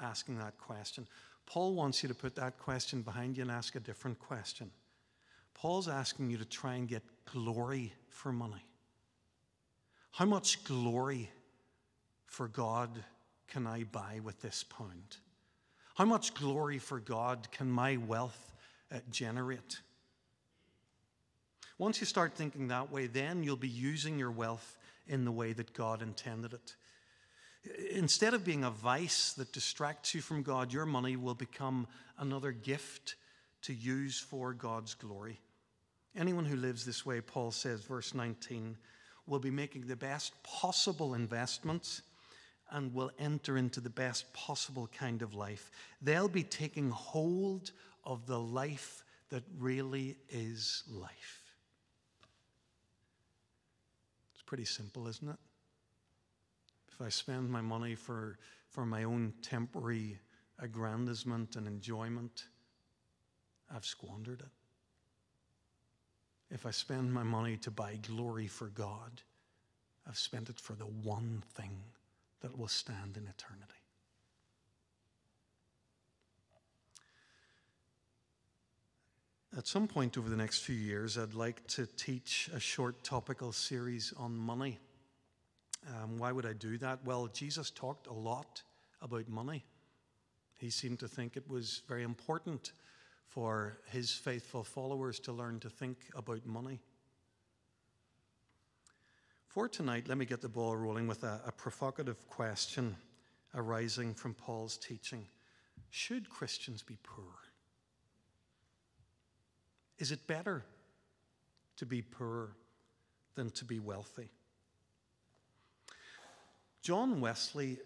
asking 0.00 0.38
that 0.38 0.56
question. 0.56 1.06
Paul 1.46 1.74
wants 1.74 2.02
you 2.02 2.08
to 2.08 2.14
put 2.14 2.34
that 2.36 2.58
question 2.58 3.02
behind 3.02 3.36
you 3.36 3.42
and 3.42 3.50
ask 3.50 3.74
a 3.74 3.80
different 3.80 4.18
question. 4.18 4.70
Paul's 5.54 5.88
asking 5.88 6.30
you 6.30 6.38
to 6.38 6.44
try 6.44 6.74
and 6.74 6.88
get 6.88 7.02
glory 7.26 7.92
for 8.08 8.32
money. 8.32 8.64
How 10.12 10.24
much 10.24 10.64
glory 10.64 11.30
for 12.26 12.48
God 12.48 13.04
can 13.52 13.66
I 13.66 13.82
buy 13.82 14.20
with 14.24 14.40
this 14.40 14.64
pound? 14.64 15.18
How 15.94 16.06
much 16.06 16.32
glory 16.32 16.78
for 16.78 16.98
God 16.98 17.48
can 17.52 17.70
my 17.70 17.98
wealth 17.98 18.50
uh, 18.90 19.00
generate? 19.10 19.82
Once 21.76 22.00
you 22.00 22.06
start 22.06 22.32
thinking 22.32 22.68
that 22.68 22.90
way, 22.90 23.06
then 23.06 23.42
you'll 23.42 23.56
be 23.56 23.68
using 23.68 24.18
your 24.18 24.30
wealth 24.30 24.78
in 25.06 25.26
the 25.26 25.32
way 25.32 25.52
that 25.52 25.74
God 25.74 26.00
intended 26.00 26.54
it. 26.54 26.74
Instead 27.90 28.32
of 28.32 28.42
being 28.42 28.64
a 28.64 28.70
vice 28.70 29.34
that 29.34 29.52
distracts 29.52 30.14
you 30.14 30.22
from 30.22 30.42
God, 30.42 30.72
your 30.72 30.86
money 30.86 31.16
will 31.16 31.34
become 31.34 31.86
another 32.18 32.52
gift 32.52 33.16
to 33.62 33.74
use 33.74 34.18
for 34.18 34.54
God's 34.54 34.94
glory. 34.94 35.38
Anyone 36.16 36.46
who 36.46 36.56
lives 36.56 36.86
this 36.86 37.04
way, 37.04 37.20
Paul 37.20 37.50
says, 37.50 37.82
verse 37.82 38.14
19, 38.14 38.78
will 39.26 39.38
be 39.38 39.50
making 39.50 39.86
the 39.86 39.96
best 39.96 40.42
possible 40.42 41.12
investments 41.12 42.00
and 42.72 42.92
will 42.94 43.10
enter 43.18 43.58
into 43.58 43.80
the 43.80 43.90
best 43.90 44.32
possible 44.32 44.88
kind 44.98 45.22
of 45.22 45.34
life. 45.34 45.70
They'll 46.00 46.28
be 46.28 46.42
taking 46.42 46.90
hold 46.90 47.70
of 48.04 48.26
the 48.26 48.40
life 48.40 49.04
that 49.28 49.44
really 49.58 50.16
is 50.30 50.82
life. 50.90 51.54
It's 54.34 54.42
pretty 54.42 54.64
simple, 54.64 55.06
isn't 55.06 55.28
it? 55.28 55.36
If 56.92 57.00
I 57.00 57.10
spend 57.10 57.48
my 57.50 57.60
money 57.60 57.94
for, 57.94 58.38
for 58.68 58.84
my 58.84 59.04
own 59.04 59.34
temporary 59.42 60.18
aggrandizement 60.58 61.56
and 61.56 61.66
enjoyment, 61.66 62.44
I've 63.74 63.86
squandered 63.86 64.40
it. 64.40 64.50
If 66.50 66.66
I 66.66 66.70
spend 66.70 67.12
my 67.12 67.22
money 67.22 67.56
to 67.58 67.70
buy 67.70 67.98
glory 68.06 68.46
for 68.46 68.66
God, 68.66 69.22
I've 70.06 70.18
spent 70.18 70.50
it 70.50 70.60
for 70.60 70.74
the 70.74 70.84
one 70.84 71.42
thing 71.54 71.82
that 72.42 72.58
will 72.58 72.68
stand 72.68 73.16
in 73.16 73.26
eternity. 73.26 73.72
At 79.56 79.66
some 79.66 79.86
point 79.86 80.16
over 80.16 80.30
the 80.30 80.36
next 80.36 80.60
few 80.60 80.74
years, 80.74 81.18
I'd 81.18 81.34
like 81.34 81.66
to 81.68 81.86
teach 81.86 82.48
a 82.54 82.60
short 82.60 83.04
topical 83.04 83.52
series 83.52 84.12
on 84.16 84.34
money. 84.34 84.78
Um, 85.86 86.18
why 86.18 86.32
would 86.32 86.46
I 86.46 86.54
do 86.54 86.78
that? 86.78 87.04
Well, 87.04 87.26
Jesus 87.26 87.70
talked 87.70 88.06
a 88.06 88.12
lot 88.12 88.62
about 89.02 89.28
money. 89.28 89.64
He 90.56 90.70
seemed 90.70 91.00
to 91.00 91.08
think 91.08 91.36
it 91.36 91.48
was 91.48 91.82
very 91.86 92.02
important 92.02 92.72
for 93.26 93.78
his 93.90 94.12
faithful 94.12 94.64
followers 94.64 95.18
to 95.20 95.32
learn 95.32 95.60
to 95.60 95.68
think 95.68 95.98
about 96.14 96.46
money. 96.46 96.80
For 99.52 99.68
tonight, 99.68 100.08
let 100.08 100.16
me 100.16 100.24
get 100.24 100.40
the 100.40 100.48
ball 100.48 100.74
rolling 100.74 101.06
with 101.06 101.24
a, 101.24 101.38
a 101.46 101.52
provocative 101.52 102.26
question 102.26 102.96
arising 103.54 104.14
from 104.14 104.32
Paul's 104.32 104.78
teaching 104.78 105.26
Should 105.90 106.30
Christians 106.30 106.82
be 106.82 106.96
poor? 107.02 107.34
Is 109.98 110.10
it 110.10 110.26
better 110.26 110.64
to 111.76 111.84
be 111.84 112.00
poor 112.00 112.56
than 113.34 113.50
to 113.50 113.66
be 113.66 113.78
wealthy? 113.78 114.30
John 116.80 117.20
Wesley 117.20 117.78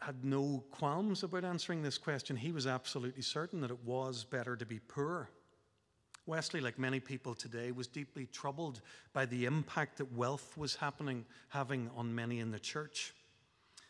had 0.00 0.24
no 0.24 0.64
qualms 0.72 1.22
about 1.22 1.44
answering 1.44 1.82
this 1.82 1.98
question. 1.98 2.34
He 2.34 2.50
was 2.50 2.66
absolutely 2.66 3.22
certain 3.22 3.60
that 3.60 3.70
it 3.70 3.84
was 3.84 4.24
better 4.24 4.56
to 4.56 4.66
be 4.66 4.80
poor. 4.80 5.30
Wesley, 6.26 6.60
like 6.60 6.78
many 6.78 7.00
people 7.00 7.34
today, 7.34 7.72
was 7.72 7.88
deeply 7.88 8.26
troubled 8.26 8.80
by 9.12 9.26
the 9.26 9.44
impact 9.44 9.98
that 9.98 10.12
wealth 10.12 10.56
was 10.56 10.76
happening, 10.76 11.24
having 11.48 11.90
on 11.96 12.14
many 12.14 12.38
in 12.38 12.52
the 12.52 12.60
church. 12.60 13.12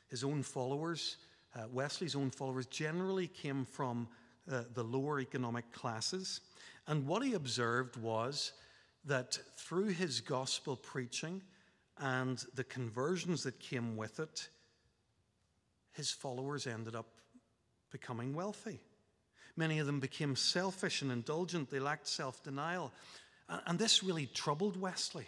His 0.09 0.25
own 0.25 0.43
followers, 0.43 1.19
uh, 1.55 1.65
Wesley's 1.71 2.17
own 2.17 2.31
followers, 2.31 2.67
generally 2.67 3.27
came 3.27 3.65
from 3.67 4.09
uh, 4.51 4.63
the 4.73 4.83
lower 4.83 5.21
economic 5.21 5.71
classes. 5.73 6.41
And 6.87 7.07
what 7.07 7.23
he 7.23 7.35
observed 7.35 7.97
was 7.97 8.53
that 9.05 9.39
through 9.57 9.89
his 9.89 10.21
gospel 10.21 10.77
preaching 10.77 11.43
and 11.99 12.43
the 12.55 12.65
conversions 12.65 13.43
that 13.43 13.61
came 13.61 13.97
with 13.97 14.21
it, 14.21 14.49
his 15.93 16.11
followers 16.11 16.67
ended 16.67 16.97
up 16.97 17.07
becoming 17.91 18.35
wealthy. 18.35 18.81
Many 19.57 19.79
of 19.79 19.87
them 19.87 20.01
became 20.01 20.37
selfish 20.37 21.03
and 21.03 21.13
indulgent. 21.13 21.71
They 21.71 21.81
lacked 21.81 22.09
self 22.09 22.43
denial. 22.43 22.93
And 23.67 23.79
this 23.79 24.03
really 24.03 24.27
troubled 24.27 24.81
Wesley 24.81 25.27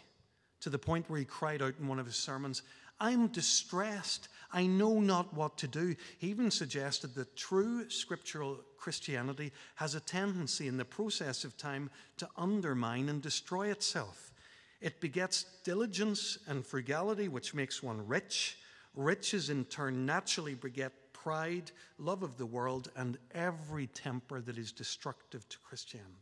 to 0.60 0.70
the 0.70 0.78
point 0.78 1.10
where 1.10 1.18
he 1.18 1.26
cried 1.26 1.60
out 1.60 1.74
in 1.78 1.88
one 1.88 1.98
of 1.98 2.06
his 2.06 2.16
sermons, 2.16 2.62
I'm 3.00 3.26
distressed. 3.26 4.28
I 4.52 4.66
know 4.66 5.00
not 5.00 5.34
what 5.34 5.58
to 5.58 5.68
do. 5.68 5.94
He 6.18 6.28
even 6.28 6.50
suggested 6.50 7.14
that 7.14 7.36
true 7.36 7.90
scriptural 7.90 8.60
Christianity 8.78 9.52
has 9.74 9.94
a 9.94 10.00
tendency 10.00 10.68
in 10.68 10.76
the 10.76 10.84
process 10.84 11.44
of 11.44 11.56
time 11.56 11.90
to 12.18 12.28
undermine 12.36 13.08
and 13.08 13.20
destroy 13.20 13.68
itself. 13.68 14.32
It 14.80 15.00
begets 15.00 15.44
diligence 15.64 16.38
and 16.46 16.64
frugality, 16.64 17.28
which 17.28 17.54
makes 17.54 17.82
one 17.82 18.06
rich. 18.06 18.58
Riches, 18.94 19.50
in 19.50 19.64
turn, 19.64 20.06
naturally 20.06 20.54
beget 20.54 20.92
pride, 21.24 21.70
love 21.98 22.22
of 22.22 22.36
the 22.36 22.44
world, 22.44 22.90
and 22.96 23.16
every 23.34 23.86
temper 23.86 24.42
that 24.42 24.58
is 24.58 24.72
destructive 24.72 25.48
to 25.48 25.56
Christianity. 25.60 26.12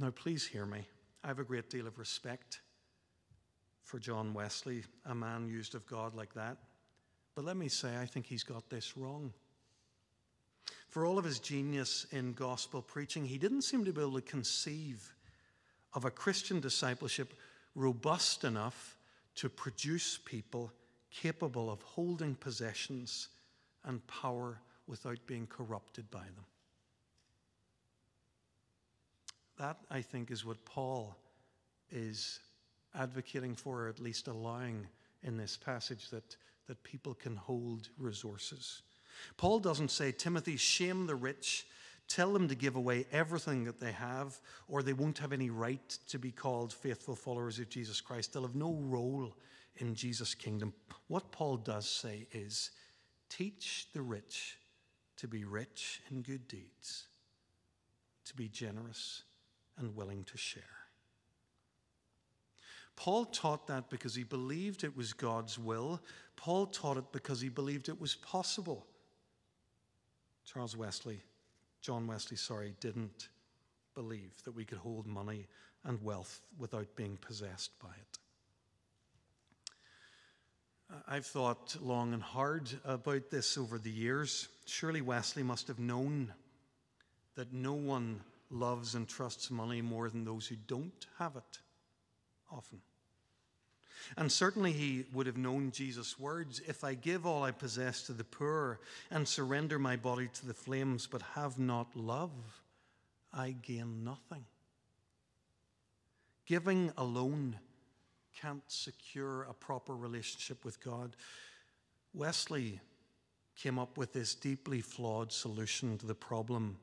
Now, 0.00 0.10
please 0.10 0.44
hear 0.44 0.66
me. 0.66 0.88
I 1.22 1.28
have 1.28 1.38
a 1.38 1.44
great 1.44 1.70
deal 1.70 1.86
of 1.86 2.00
respect 2.00 2.62
for 3.84 4.00
John 4.00 4.34
Wesley, 4.34 4.82
a 5.06 5.14
man 5.14 5.46
used 5.46 5.76
of 5.76 5.86
God 5.86 6.16
like 6.16 6.34
that. 6.34 6.56
But 7.36 7.44
let 7.44 7.56
me 7.56 7.68
say, 7.68 7.96
I 7.96 8.06
think 8.06 8.26
he's 8.26 8.42
got 8.42 8.68
this 8.70 8.96
wrong. 8.96 9.32
For 10.88 11.06
all 11.06 11.16
of 11.16 11.24
his 11.24 11.38
genius 11.38 12.06
in 12.10 12.32
gospel 12.32 12.82
preaching, 12.82 13.24
he 13.24 13.38
didn't 13.38 13.62
seem 13.62 13.84
to 13.84 13.92
be 13.92 14.00
able 14.00 14.14
to 14.14 14.22
conceive 14.22 15.14
of 15.94 16.04
a 16.04 16.10
Christian 16.10 16.60
discipleship 16.60 17.34
robust 17.74 18.44
enough 18.44 18.96
to 19.36 19.48
produce 19.48 20.18
people 20.24 20.72
capable 21.10 21.70
of 21.70 21.82
holding 21.82 22.34
possessions 22.34 23.28
and 23.84 24.06
power 24.06 24.60
without 24.86 25.18
being 25.26 25.46
corrupted 25.46 26.10
by 26.10 26.20
them. 26.20 26.44
That, 29.58 29.78
I 29.90 30.00
think, 30.00 30.30
is 30.30 30.44
what 30.44 30.64
Paul 30.64 31.16
is 31.90 32.40
advocating 32.94 33.54
for, 33.54 33.84
or 33.84 33.88
at 33.88 34.00
least 34.00 34.28
allowing 34.28 34.86
in 35.22 35.36
this 35.36 35.56
passage, 35.56 36.08
that, 36.10 36.36
that 36.66 36.82
people 36.82 37.14
can 37.14 37.36
hold 37.36 37.88
resources. 37.98 38.82
Paul 39.36 39.60
doesn't 39.60 39.90
say, 39.90 40.12
Timothy, 40.12 40.56
shame 40.56 41.06
the 41.06 41.14
rich 41.14 41.66
Tell 42.10 42.32
them 42.32 42.48
to 42.48 42.56
give 42.56 42.74
away 42.74 43.06
everything 43.12 43.62
that 43.64 43.78
they 43.78 43.92
have, 43.92 44.40
or 44.66 44.82
they 44.82 44.92
won't 44.92 45.18
have 45.18 45.32
any 45.32 45.48
right 45.48 45.96
to 46.08 46.18
be 46.18 46.32
called 46.32 46.72
faithful 46.72 47.14
followers 47.14 47.60
of 47.60 47.68
Jesus 47.68 48.00
Christ. 48.00 48.32
They'll 48.32 48.42
have 48.42 48.56
no 48.56 48.72
role 48.72 49.32
in 49.76 49.94
Jesus' 49.94 50.34
kingdom. 50.34 50.74
What 51.06 51.30
Paul 51.30 51.56
does 51.56 51.88
say 51.88 52.26
is 52.32 52.72
teach 53.28 53.86
the 53.94 54.02
rich 54.02 54.58
to 55.18 55.28
be 55.28 55.44
rich 55.44 56.02
in 56.10 56.22
good 56.22 56.48
deeds, 56.48 57.06
to 58.24 58.34
be 58.34 58.48
generous, 58.48 59.22
and 59.78 59.94
willing 59.94 60.24
to 60.24 60.36
share. 60.36 60.64
Paul 62.96 63.24
taught 63.26 63.68
that 63.68 63.88
because 63.88 64.16
he 64.16 64.24
believed 64.24 64.82
it 64.82 64.96
was 64.96 65.12
God's 65.12 65.60
will. 65.60 66.02
Paul 66.34 66.66
taught 66.66 66.96
it 66.96 67.12
because 67.12 67.40
he 67.40 67.48
believed 67.48 67.88
it 67.88 68.00
was 68.00 68.16
possible. 68.16 68.84
Charles 70.44 70.76
Wesley, 70.76 71.22
John 71.80 72.06
Wesley, 72.06 72.36
sorry, 72.36 72.74
didn't 72.80 73.28
believe 73.94 74.32
that 74.44 74.54
we 74.54 74.64
could 74.64 74.78
hold 74.78 75.06
money 75.06 75.46
and 75.84 76.02
wealth 76.02 76.40
without 76.58 76.94
being 76.94 77.16
possessed 77.16 77.70
by 77.80 77.88
it. 77.88 78.18
Uh, 80.90 80.96
I've 81.08 81.26
thought 81.26 81.76
long 81.80 82.12
and 82.12 82.22
hard 82.22 82.68
about 82.84 83.30
this 83.30 83.56
over 83.56 83.78
the 83.78 83.90
years. 83.90 84.48
Surely 84.66 85.00
Wesley 85.00 85.42
must 85.42 85.68
have 85.68 85.78
known 85.78 86.32
that 87.36 87.52
no 87.52 87.74
one 87.74 88.20
loves 88.50 88.94
and 88.94 89.08
trusts 89.08 89.50
money 89.50 89.80
more 89.80 90.10
than 90.10 90.24
those 90.24 90.46
who 90.46 90.56
don't 90.56 91.06
have 91.18 91.36
it 91.36 91.58
often. 92.50 92.80
And 94.16 94.30
certainly 94.30 94.72
he 94.72 95.04
would 95.12 95.26
have 95.26 95.36
known 95.36 95.70
Jesus' 95.70 96.18
words 96.18 96.60
If 96.66 96.84
I 96.84 96.94
give 96.94 97.26
all 97.26 97.42
I 97.42 97.50
possess 97.50 98.02
to 98.04 98.12
the 98.12 98.24
poor 98.24 98.80
and 99.10 99.26
surrender 99.26 99.78
my 99.78 99.96
body 99.96 100.28
to 100.34 100.46
the 100.46 100.54
flames, 100.54 101.06
but 101.06 101.22
have 101.34 101.58
not 101.58 101.94
love, 101.96 102.30
I 103.32 103.54
gain 103.62 104.04
nothing. 104.04 104.44
Giving 106.46 106.92
alone 106.96 107.58
can't 108.40 108.62
secure 108.66 109.42
a 109.42 109.54
proper 109.54 109.94
relationship 109.94 110.64
with 110.64 110.82
God. 110.82 111.14
Wesley 112.14 112.80
came 113.56 113.78
up 113.78 113.96
with 113.96 114.12
this 114.12 114.34
deeply 114.34 114.80
flawed 114.80 115.32
solution 115.32 115.98
to 115.98 116.06
the 116.06 116.14
problem 116.14 116.78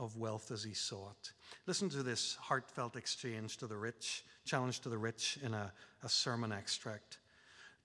of 0.00 0.16
wealth 0.16 0.50
as 0.50 0.64
he 0.64 0.72
it. 0.72 1.32
Listen 1.66 1.90
to 1.90 2.02
this 2.02 2.36
heartfelt 2.40 2.96
exchange 2.96 3.58
to 3.58 3.66
the 3.66 3.76
rich, 3.76 4.24
challenge 4.46 4.80
to 4.80 4.88
the 4.88 4.98
rich 4.98 5.38
in 5.44 5.52
a, 5.54 5.72
a 6.02 6.08
sermon 6.08 6.50
extract. 6.50 7.18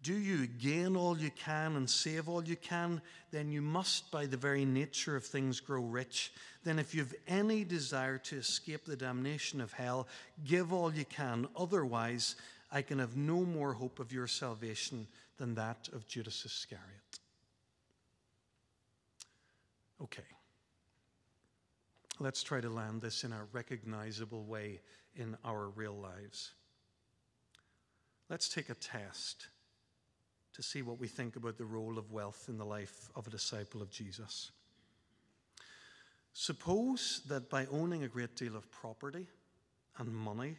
Do 0.01 0.13
you 0.13 0.47
gain 0.47 0.95
all 0.95 1.17
you 1.17 1.31
can 1.31 1.75
and 1.75 1.89
save 1.89 2.29
all 2.29 2.43
you 2.43 2.55
can? 2.55 3.01
Then 3.31 3.51
you 3.51 3.61
must, 3.61 4.11
by 4.11 4.27
the 4.27 4.37
very 4.37 4.63
nature 4.63 5.15
of 5.15 5.25
things, 5.25 5.59
grow 5.59 5.81
rich. 5.81 6.31
Then, 6.63 6.79
if 6.79 6.93
you've 6.93 7.13
any 7.27 7.63
desire 7.63 8.17
to 8.19 8.37
escape 8.37 8.85
the 8.85 8.95
damnation 8.95 9.61
of 9.61 9.73
hell, 9.73 10.07
give 10.45 10.71
all 10.71 10.93
you 10.93 11.05
can. 11.05 11.47
Otherwise, 11.57 12.35
I 12.71 12.81
can 12.81 12.99
have 12.99 13.17
no 13.17 13.43
more 13.45 13.73
hope 13.73 13.99
of 13.99 14.13
your 14.13 14.27
salvation 14.27 15.07
than 15.37 15.55
that 15.55 15.89
of 15.91 16.07
Judas 16.07 16.45
Iscariot. 16.45 17.19
Okay. 20.01 20.34
Let's 22.19 22.43
try 22.43 22.61
to 22.61 22.69
land 22.69 23.01
this 23.01 23.23
in 23.25 23.33
a 23.33 23.45
recognizable 23.51 24.45
way 24.45 24.79
in 25.15 25.35
our 25.43 25.67
real 25.67 25.95
lives. 25.95 26.51
Let's 28.29 28.47
take 28.47 28.69
a 28.69 28.75
test 28.75 29.47
to 30.53 30.63
see 30.63 30.81
what 30.81 30.99
we 30.99 31.07
think 31.07 31.35
about 31.35 31.57
the 31.57 31.65
role 31.65 31.97
of 31.97 32.13
wealth 32.13 32.45
in 32.47 32.57
the 32.57 32.65
life 32.65 33.09
of 33.15 33.27
a 33.27 33.29
disciple 33.29 33.81
of 33.81 33.91
Jesus. 33.91 34.51
Suppose 36.31 37.21
that 37.27 37.49
by 37.49 37.65
owning 37.67 38.03
a 38.03 38.07
great 38.07 38.35
deal 38.35 38.55
of 38.55 38.71
property 38.71 39.27
and 39.97 40.13
money, 40.13 40.57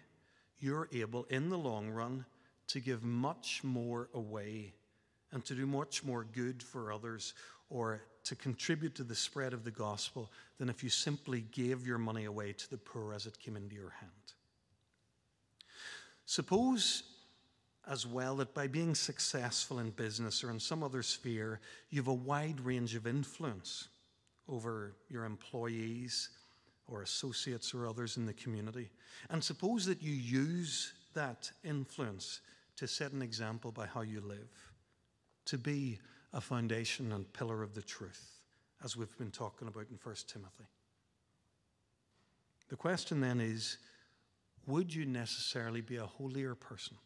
you're 0.58 0.88
able, 0.92 1.24
in 1.24 1.48
the 1.48 1.58
long 1.58 1.88
run, 1.88 2.26
to 2.68 2.80
give 2.80 3.02
much 3.02 3.62
more 3.62 4.08
away 4.12 4.74
and 5.32 5.44
to 5.46 5.54
do 5.54 5.66
much 5.66 6.04
more 6.04 6.24
good 6.24 6.62
for 6.62 6.92
others 6.92 7.34
or 7.68 8.02
to 8.24 8.34
contribute 8.34 8.94
to 8.96 9.04
the 9.04 9.14
spread 9.14 9.52
of 9.52 9.64
the 9.64 9.70
gospel 9.70 10.30
than 10.58 10.68
if 10.68 10.82
you 10.82 10.90
simply 10.90 11.42
gave 11.52 11.86
your 11.86 11.98
money 11.98 12.24
away 12.24 12.52
to 12.52 12.70
the 12.70 12.78
poor 12.78 13.14
as 13.14 13.26
it 13.26 13.38
came 13.38 13.56
into 13.56 13.74
your 13.74 13.94
hand. 14.00 14.10
Suppose 16.24 17.04
as 17.88 18.04
well 18.04 18.36
that 18.36 18.52
by 18.52 18.66
being 18.66 18.94
successful 18.94 19.78
in 19.78 19.90
business 19.90 20.42
or 20.42 20.50
in 20.50 20.58
some 20.58 20.82
other 20.82 21.02
sphere, 21.02 21.60
you 21.90 22.00
have 22.00 22.08
a 22.08 22.14
wide 22.14 22.60
range 22.60 22.96
of 22.96 23.06
influence 23.06 23.88
over 24.48 24.94
your 25.08 25.24
employees 25.24 26.30
or 26.88 27.02
associates 27.02 27.74
or 27.74 27.86
others 27.86 28.16
in 28.16 28.26
the 28.26 28.32
community. 28.32 28.90
And 29.30 29.42
suppose 29.42 29.86
that 29.86 30.02
you 30.02 30.12
use 30.12 30.92
that 31.14 31.50
influence 31.64 32.40
to 32.76 32.86
set 32.86 33.12
an 33.12 33.22
example 33.22 33.72
by 33.72 33.86
how 33.86 34.02
you 34.02 34.20
live, 34.20 34.50
to 35.46 35.58
be 35.58 35.98
a 36.36 36.40
foundation 36.40 37.12
and 37.12 37.32
pillar 37.32 37.62
of 37.62 37.74
the 37.74 37.80
truth, 37.80 38.42
as 38.84 38.94
we've 38.94 39.16
been 39.16 39.30
talking 39.30 39.68
about 39.68 39.86
in 39.90 39.98
1 40.02 40.14
Timothy. 40.28 40.66
The 42.68 42.76
question 42.76 43.22
then 43.22 43.40
is 43.40 43.78
would 44.66 44.94
you 44.94 45.06
necessarily 45.06 45.80
be 45.80 45.96
a 45.96 46.04
holier 46.04 46.54
person 46.54 46.98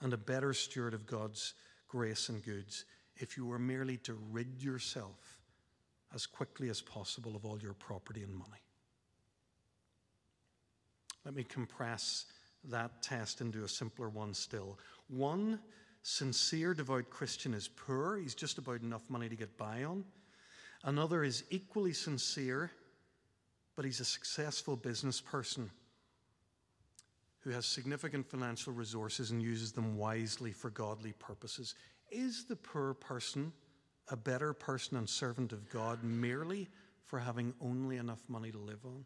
and 0.00 0.14
a 0.14 0.16
better 0.16 0.54
steward 0.54 0.94
of 0.94 1.06
God's 1.06 1.52
grace 1.88 2.30
and 2.30 2.42
goods 2.42 2.86
if 3.16 3.36
you 3.36 3.44
were 3.44 3.58
merely 3.58 3.98
to 3.98 4.16
rid 4.30 4.62
yourself 4.62 5.38
as 6.14 6.24
quickly 6.24 6.70
as 6.70 6.80
possible 6.80 7.36
of 7.36 7.44
all 7.44 7.58
your 7.60 7.74
property 7.74 8.22
and 8.22 8.32
money. 8.32 8.62
Let 11.26 11.34
me 11.34 11.44
compress 11.44 12.24
that 12.64 13.02
test 13.02 13.42
into 13.42 13.64
a 13.64 13.68
simpler 13.68 14.08
one 14.08 14.32
still. 14.32 14.78
One 15.08 15.58
sincere, 16.02 16.74
devout 16.74 17.10
Christian 17.10 17.54
is 17.54 17.68
poor, 17.68 18.16
he's 18.16 18.34
just 18.34 18.58
about 18.58 18.82
enough 18.82 19.08
money 19.08 19.28
to 19.28 19.36
get 19.36 19.56
by 19.56 19.84
on. 19.84 20.04
Another 20.84 21.22
is 21.22 21.44
equally 21.50 21.92
sincere, 21.92 22.70
but 23.76 23.84
he's 23.84 24.00
a 24.00 24.04
successful 24.04 24.76
business 24.76 25.20
person 25.20 25.70
who 27.40 27.50
has 27.50 27.66
significant 27.66 28.26
financial 28.26 28.72
resources 28.72 29.30
and 29.30 29.42
uses 29.42 29.72
them 29.72 29.96
wisely 29.96 30.52
for 30.52 30.70
godly 30.70 31.12
purposes. 31.12 31.74
Is 32.10 32.44
the 32.44 32.56
poor 32.56 32.94
person 32.94 33.52
a 34.08 34.16
better 34.16 34.52
person 34.52 34.96
and 34.96 35.08
servant 35.08 35.52
of 35.52 35.70
God 35.70 36.02
merely 36.02 36.68
for 37.04 37.18
having 37.18 37.54
only 37.60 37.96
enough 37.96 38.20
money 38.28 38.50
to 38.50 38.58
live 38.58 38.84
on? 38.84 39.04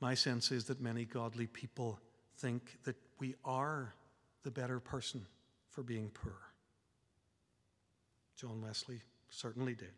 My 0.00 0.14
sense 0.14 0.52
is 0.52 0.64
that 0.66 0.80
many 0.80 1.04
godly 1.04 1.46
people 1.46 1.98
think 2.38 2.78
that 2.84 2.96
we 3.18 3.34
are 3.44 3.94
the 4.44 4.50
better 4.50 4.78
person 4.78 5.26
for 5.70 5.82
being 5.82 6.10
poor. 6.10 6.36
John 8.36 8.60
Wesley 8.62 9.00
certainly 9.30 9.74
did. 9.74 9.94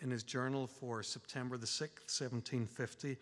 In 0.00 0.10
his 0.10 0.22
journal 0.22 0.66
for 0.66 1.02
September 1.02 1.58
the 1.58 1.66
6th, 1.66 2.06
1750, 2.08 3.16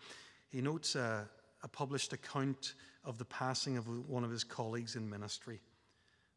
he 0.49 0.61
notes 0.61 0.95
a, 0.95 1.27
a 1.63 1.67
published 1.67 2.13
account 2.13 2.75
of 3.03 3.17
the 3.17 3.25
passing 3.25 3.77
of 3.77 3.87
one 4.07 4.23
of 4.23 4.29
his 4.29 4.43
colleagues 4.43 4.95
in 4.95 5.09
ministry. 5.09 5.59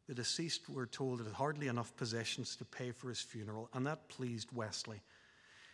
The 0.07 0.15
deceased, 0.15 0.67
we're 0.67 0.87
told, 0.87 1.19
had 1.19 1.31
hardly 1.31 1.67
enough 1.67 1.95
possessions 1.95 2.55
to 2.55 2.65
pay 2.65 2.91
for 2.91 3.09
his 3.09 3.21
funeral, 3.21 3.69
and 3.73 3.85
that 3.85 4.09
pleased 4.09 4.51
Wesley. 4.51 5.01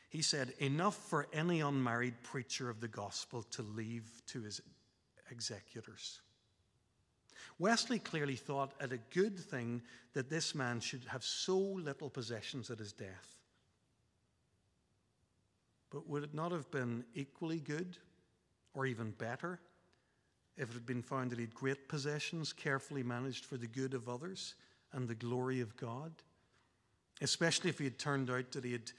He 0.09 0.21
said, 0.21 0.53
Enough 0.59 0.95
for 0.95 1.27
any 1.33 1.61
unmarried 1.61 2.21
preacher 2.23 2.69
of 2.69 2.81
the 2.81 2.87
gospel 2.87 3.43
to 3.51 3.61
leave 3.61 4.21
to 4.27 4.41
his 4.41 4.61
executors. 5.31 6.21
Wesley 7.59 7.99
clearly 7.99 8.35
thought 8.35 8.73
it 8.79 8.91
a 8.91 8.97
good 9.13 9.39
thing 9.39 9.81
that 10.13 10.29
this 10.29 10.55
man 10.55 10.79
should 10.79 11.03
have 11.05 11.23
so 11.23 11.57
little 11.57 12.09
possessions 12.09 12.69
at 12.69 12.79
his 12.79 12.93
death. 12.93 13.35
But 15.89 16.07
would 16.07 16.23
it 16.23 16.33
not 16.33 16.51
have 16.51 16.69
been 16.71 17.05
equally 17.13 17.59
good, 17.59 17.97
or 18.73 18.85
even 18.85 19.11
better, 19.11 19.59
if 20.57 20.69
it 20.69 20.73
had 20.73 20.85
been 20.85 21.03
found 21.03 21.31
that 21.31 21.39
he 21.39 21.45
had 21.45 21.53
great 21.53 21.87
possessions 21.87 22.51
carefully 22.51 23.03
managed 23.03 23.45
for 23.45 23.57
the 23.57 23.67
good 23.67 23.93
of 23.93 24.09
others 24.09 24.55
and 24.91 25.07
the 25.07 25.15
glory 25.15 25.61
of 25.61 25.77
God, 25.77 26.11
especially 27.21 27.69
if 27.69 27.77
he 27.77 27.83
had 27.83 27.99
turned 27.99 28.29
out 28.29 28.51
that 28.51 28.65
he 28.65 28.71
had 28.71 28.91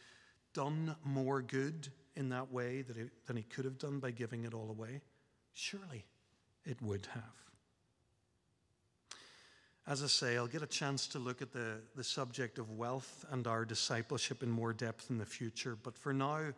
done 0.54 0.96
more 1.04 1.42
good 1.42 1.88
in 2.16 2.28
that 2.30 2.50
way 2.50 2.82
than 2.82 3.36
he 3.36 3.42
could 3.42 3.64
have 3.64 3.78
done 3.78 3.98
by 3.98 4.10
giving 4.10 4.44
it 4.44 4.54
all 4.54 4.70
away? 4.70 5.00
Surely 5.52 6.04
it 6.64 6.80
would 6.80 7.06
have. 7.12 7.47
As 9.88 10.02
I 10.02 10.06
say, 10.06 10.36
I'll 10.36 10.46
get 10.46 10.62
a 10.62 10.66
chance 10.66 11.06
to 11.08 11.18
look 11.18 11.40
at 11.40 11.50
the, 11.50 11.80
the 11.96 12.04
subject 12.04 12.58
of 12.58 12.70
wealth 12.72 13.24
and 13.30 13.46
our 13.46 13.64
discipleship 13.64 14.42
in 14.42 14.50
more 14.50 14.74
depth 14.74 15.08
in 15.08 15.16
the 15.16 15.24
future, 15.24 15.78
but 15.82 15.96
for 15.96 16.12
now, 16.12 16.52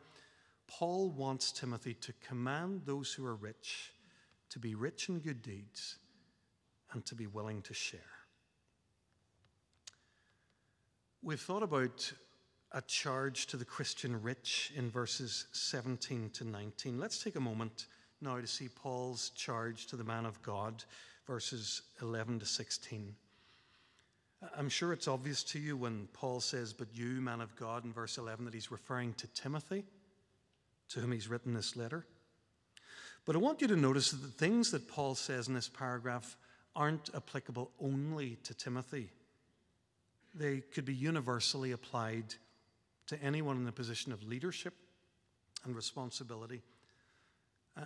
Paul 0.66 1.10
wants 1.10 1.52
Timothy 1.52 1.94
to 1.94 2.12
command 2.26 2.82
those 2.84 3.12
who 3.12 3.24
are 3.24 3.36
rich 3.36 3.92
to 4.50 4.58
be 4.58 4.74
rich 4.74 5.08
in 5.08 5.20
good 5.20 5.42
deeds, 5.42 5.96
and 6.92 7.06
to 7.06 7.14
be 7.14 7.26
willing 7.26 7.62
to 7.62 7.74
share. 7.74 8.00
We've 11.22 11.40
thought 11.40 11.62
about 11.62 12.12
a 12.72 12.82
charge 12.82 13.46
to 13.46 13.56
the 13.56 13.64
Christian 13.64 14.20
rich 14.20 14.72
in 14.74 14.90
verses 14.90 15.46
17 15.52 16.30
to 16.30 16.44
19. 16.44 16.98
Let's 16.98 17.22
take 17.22 17.36
a 17.36 17.40
moment 17.40 17.86
now 18.20 18.40
to 18.40 18.46
see 18.46 18.68
Paul's 18.68 19.30
charge 19.30 19.86
to 19.86 19.96
the 19.96 20.04
man 20.04 20.26
of 20.26 20.42
God, 20.42 20.84
verses 21.26 21.82
11 22.02 22.40
to 22.40 22.46
16. 22.46 23.14
I'm 24.57 24.68
sure 24.70 24.92
it's 24.92 25.09
obvious 25.09 25.42
to 25.44 25.59
you 25.59 25.76
when 25.76 26.09
Paul 26.12 26.40
says, 26.40 26.72
But 26.72 26.88
you, 26.94 27.20
man 27.20 27.40
of 27.40 27.55
God, 27.57 27.85
in 27.85 27.92
verse 27.92 28.16
11, 28.16 28.46
that 28.46 28.55
he's 28.55 28.70
referring 28.70 29.14
to 29.14 29.26
Timothy. 29.29 29.85
to 30.90 31.00
whom 31.00 31.12
he's 31.12 31.29
written 31.29 31.55
this 31.55 31.76
letter. 31.76 32.05
But 33.24 33.37
I 33.37 33.38
want 33.38 33.61
you 33.61 33.68
to 33.68 33.76
notice 33.76 34.11
that 34.11 34.22
the 34.22 34.29
things 34.29 34.70
that 34.72 34.88
Paul 34.88 35.14
says 35.14 35.46
in 35.46 35.55
this 35.55 35.68
paragraph 35.68 36.37
aren't 36.74 37.11
applicable 37.14 37.70
only 37.81 38.38
to 38.44 38.55
Timothy. 38.55 39.11
They 40.35 40.61
could 40.61 40.85
be 40.85 40.94
universally 40.94 41.72
applied 41.72 42.35
to 43.07 43.22
anyone 43.22 43.57
in 43.57 43.68
a 43.68 43.72
position 43.72 44.12
of 44.12 44.22
leadership 44.22 44.74
and 45.64 45.76
responsibility. 45.76 46.62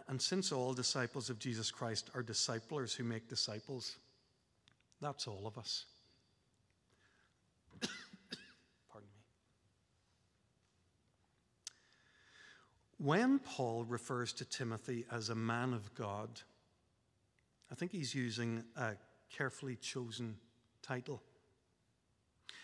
And 0.09 0.21
since 0.21 0.53
all 0.53 0.73
disciples 0.73 1.31
of 1.31 1.39
Jesus 1.39 1.71
Christ 1.71 2.11
are 2.15 2.23
disciplers 2.23 2.95
who 2.95 3.05
make 3.05 3.29
disciples, 3.29 3.97
that's 5.01 5.27
all 5.27 5.47
of 5.47 5.59
us. 5.59 5.85
When 13.05 13.39
Paul 13.39 13.85
refers 13.85 14.33
to 14.33 14.47
Timothy 14.47 15.05
as 15.13 15.29
a 15.29 15.35
man 15.35 15.75
of 15.75 15.95
God, 15.95 16.41
I 17.71 17.75
think 17.75 17.93
he's 17.93 18.15
using 18.15 18.65
a 18.79 18.93
carefully 19.29 19.77
chosen 19.77 20.37
title. 20.81 21.21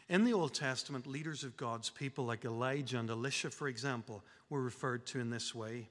In 0.09 0.25
the 0.25 0.33
Old 0.33 0.55
Testament, 0.55 1.07
leaders 1.07 1.45
of 1.45 1.59
God's 1.59 1.91
people 1.91 2.25
like 2.25 2.47
Elijah 2.47 2.99
and 2.99 3.11
Elisha, 3.11 3.51
for 3.51 3.69
example, 3.69 4.25
were 4.49 4.63
referred 4.63 5.05
to 5.09 5.21
in 5.21 5.29
this 5.29 5.55
way. 5.55 5.91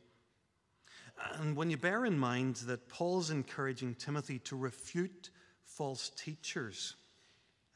And 1.35 1.55
when 1.55 1.69
you 1.69 1.77
bear 1.77 2.03
in 2.03 2.17
mind 2.17 2.55
that 2.65 2.89
Paul's 2.89 3.29
encouraging 3.29 3.93
Timothy 3.93 4.39
to 4.39 4.55
refute 4.55 5.29
false 5.63 6.09
teachers, 6.09 6.95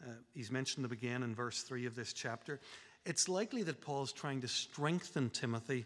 uh, 0.01 0.13
he's 0.33 0.49
mentioned 0.49 0.83
them 0.83 0.91
again 0.91 1.21
in 1.21 1.35
verse 1.35 1.61
3 1.61 1.85
of 1.85 1.93
this 1.93 2.13
chapter, 2.13 2.59
it's 3.05 3.29
likely 3.29 3.61
that 3.61 3.79
Paul's 3.79 4.11
trying 4.11 4.41
to 4.41 4.47
strengthen 4.47 5.29
Timothy, 5.29 5.85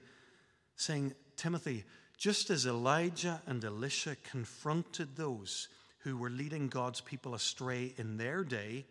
saying, 0.77 1.13
Timothy, 1.35 1.83
just 2.17 2.49
as 2.49 2.65
Elijah 2.65 3.41
and 3.45 3.63
Elisha 3.63 4.15
confronted 4.23 5.15
those 5.15 5.67
who 5.99 6.15
were 6.15 6.29
leading 6.29 6.69
God's 6.69 7.01
people 7.01 7.35
astray 7.35 7.93
in 7.97 8.17
their 8.17 8.43
day, 8.43 8.85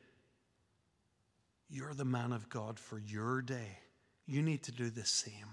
you're 1.71 1.95
the 1.95 2.05
man 2.05 2.33
of 2.33 2.49
God 2.49 2.79
for 2.79 2.99
your 2.99 3.41
day. 3.41 3.79
You 4.27 4.43
need 4.43 4.63
to 4.65 4.73
do 4.73 4.91
the 4.91 5.05
same. 5.05 5.49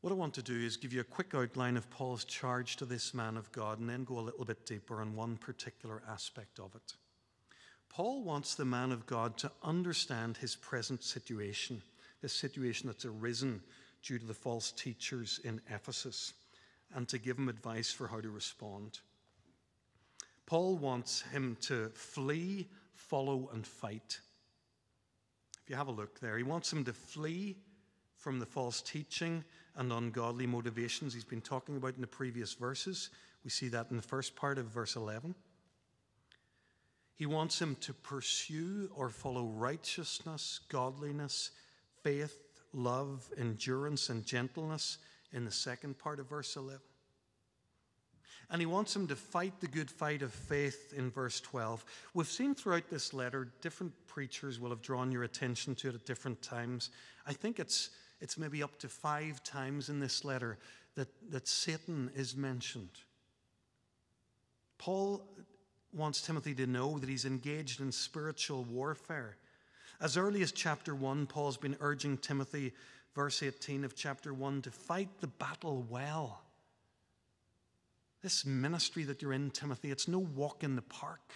What 0.00 0.10
I 0.10 0.16
want 0.16 0.34
to 0.34 0.42
do 0.42 0.58
is 0.58 0.76
give 0.76 0.92
you 0.92 1.00
a 1.00 1.04
quick 1.04 1.32
outline 1.32 1.76
of 1.76 1.88
Paul's 1.88 2.24
charge 2.24 2.76
to 2.76 2.84
this 2.84 3.14
man 3.14 3.36
of 3.36 3.52
God 3.52 3.78
and 3.78 3.88
then 3.88 4.02
go 4.02 4.18
a 4.18 4.20
little 4.20 4.44
bit 4.44 4.66
deeper 4.66 5.00
on 5.00 5.14
one 5.14 5.36
particular 5.36 6.02
aspect 6.10 6.58
of 6.58 6.74
it. 6.74 6.94
Paul 7.88 8.24
wants 8.24 8.54
the 8.54 8.64
man 8.64 8.90
of 8.90 9.06
God 9.06 9.36
to 9.38 9.52
understand 9.62 10.38
his 10.38 10.56
present 10.56 11.04
situation, 11.04 11.82
this 12.22 12.32
situation 12.32 12.86
that's 12.86 13.04
arisen 13.04 13.60
due 14.02 14.18
to 14.18 14.26
the 14.26 14.34
false 14.34 14.72
teachers 14.72 15.40
in 15.44 15.60
Ephesus, 15.70 16.32
and 16.94 17.08
to 17.08 17.18
give 17.18 17.38
him 17.38 17.48
advice 17.48 17.90
for 17.90 18.06
how 18.06 18.20
to 18.20 18.30
respond. 18.30 19.00
Paul 20.46 20.76
wants 20.76 21.22
him 21.22 21.56
to 21.62 21.90
flee, 21.94 22.68
follow, 22.94 23.48
and 23.52 23.66
fight. 23.66 24.20
If 25.62 25.70
you 25.70 25.76
have 25.76 25.88
a 25.88 25.92
look 25.92 26.20
there, 26.20 26.36
he 26.36 26.42
wants 26.42 26.72
him 26.72 26.84
to 26.84 26.92
flee 26.92 27.56
from 28.16 28.38
the 28.38 28.46
false 28.46 28.82
teaching 28.82 29.44
and 29.76 29.92
ungodly 29.92 30.46
motivations 30.46 31.14
he's 31.14 31.24
been 31.24 31.40
talking 31.40 31.76
about 31.76 31.94
in 31.94 32.00
the 32.00 32.06
previous 32.06 32.54
verses. 32.54 33.10
We 33.44 33.50
see 33.50 33.68
that 33.68 33.90
in 33.90 33.96
the 33.96 34.02
first 34.02 34.36
part 34.36 34.58
of 34.58 34.66
verse 34.66 34.96
11. 34.96 35.34
He 37.14 37.26
wants 37.26 37.60
him 37.60 37.76
to 37.80 37.94
pursue 37.94 38.90
or 38.94 39.08
follow 39.08 39.46
righteousness, 39.46 40.60
godliness, 40.68 41.50
faith, 42.02 42.38
love, 42.72 43.28
endurance, 43.38 44.08
and 44.08 44.24
gentleness 44.24 44.98
in 45.32 45.44
the 45.44 45.50
second 45.50 45.98
part 45.98 46.20
of 46.20 46.28
verse 46.28 46.56
11. 46.56 46.80
And 48.50 48.60
he 48.60 48.66
wants 48.66 48.94
him 48.94 49.06
to 49.06 49.16
fight 49.16 49.60
the 49.60 49.66
good 49.66 49.90
fight 49.90 50.20
of 50.20 50.32
faith 50.32 50.92
in 50.94 51.10
verse 51.10 51.40
12. 51.40 51.84
We've 52.12 52.26
seen 52.26 52.54
throughout 52.54 52.90
this 52.90 53.14
letter, 53.14 53.48
different 53.62 53.92
preachers 54.06 54.60
will 54.60 54.70
have 54.70 54.82
drawn 54.82 55.10
your 55.10 55.22
attention 55.22 55.74
to 55.76 55.88
it 55.88 55.94
at 55.94 56.04
different 56.04 56.42
times. 56.42 56.90
I 57.26 57.32
think 57.32 57.58
it's 57.58 57.90
it's 58.22 58.38
maybe 58.38 58.62
up 58.62 58.78
to 58.78 58.88
five 58.88 59.42
times 59.42 59.88
in 59.88 59.98
this 59.98 60.24
letter 60.24 60.56
that, 60.94 61.08
that 61.30 61.48
Satan 61.48 62.08
is 62.14 62.36
mentioned. 62.36 63.00
Paul 64.78 65.26
wants 65.92 66.22
Timothy 66.22 66.54
to 66.54 66.68
know 66.68 67.00
that 67.00 67.08
he's 67.08 67.24
engaged 67.24 67.80
in 67.80 67.90
spiritual 67.90 68.62
warfare. 68.62 69.36
As 70.02 70.16
early 70.16 70.42
as 70.42 70.50
chapter 70.50 70.96
1, 70.96 71.26
Paul's 71.26 71.56
been 71.56 71.76
urging 71.78 72.18
Timothy, 72.18 72.72
verse 73.14 73.40
18 73.40 73.84
of 73.84 73.94
chapter 73.94 74.34
1, 74.34 74.62
to 74.62 74.70
fight 74.72 75.08
the 75.20 75.28
battle 75.28 75.86
well. 75.88 76.42
This 78.20 78.44
ministry 78.44 79.04
that 79.04 79.22
you're 79.22 79.32
in, 79.32 79.52
Timothy, 79.52 79.92
it's 79.92 80.08
no 80.08 80.18
walk 80.18 80.64
in 80.64 80.74
the 80.74 80.82
park. 80.82 81.32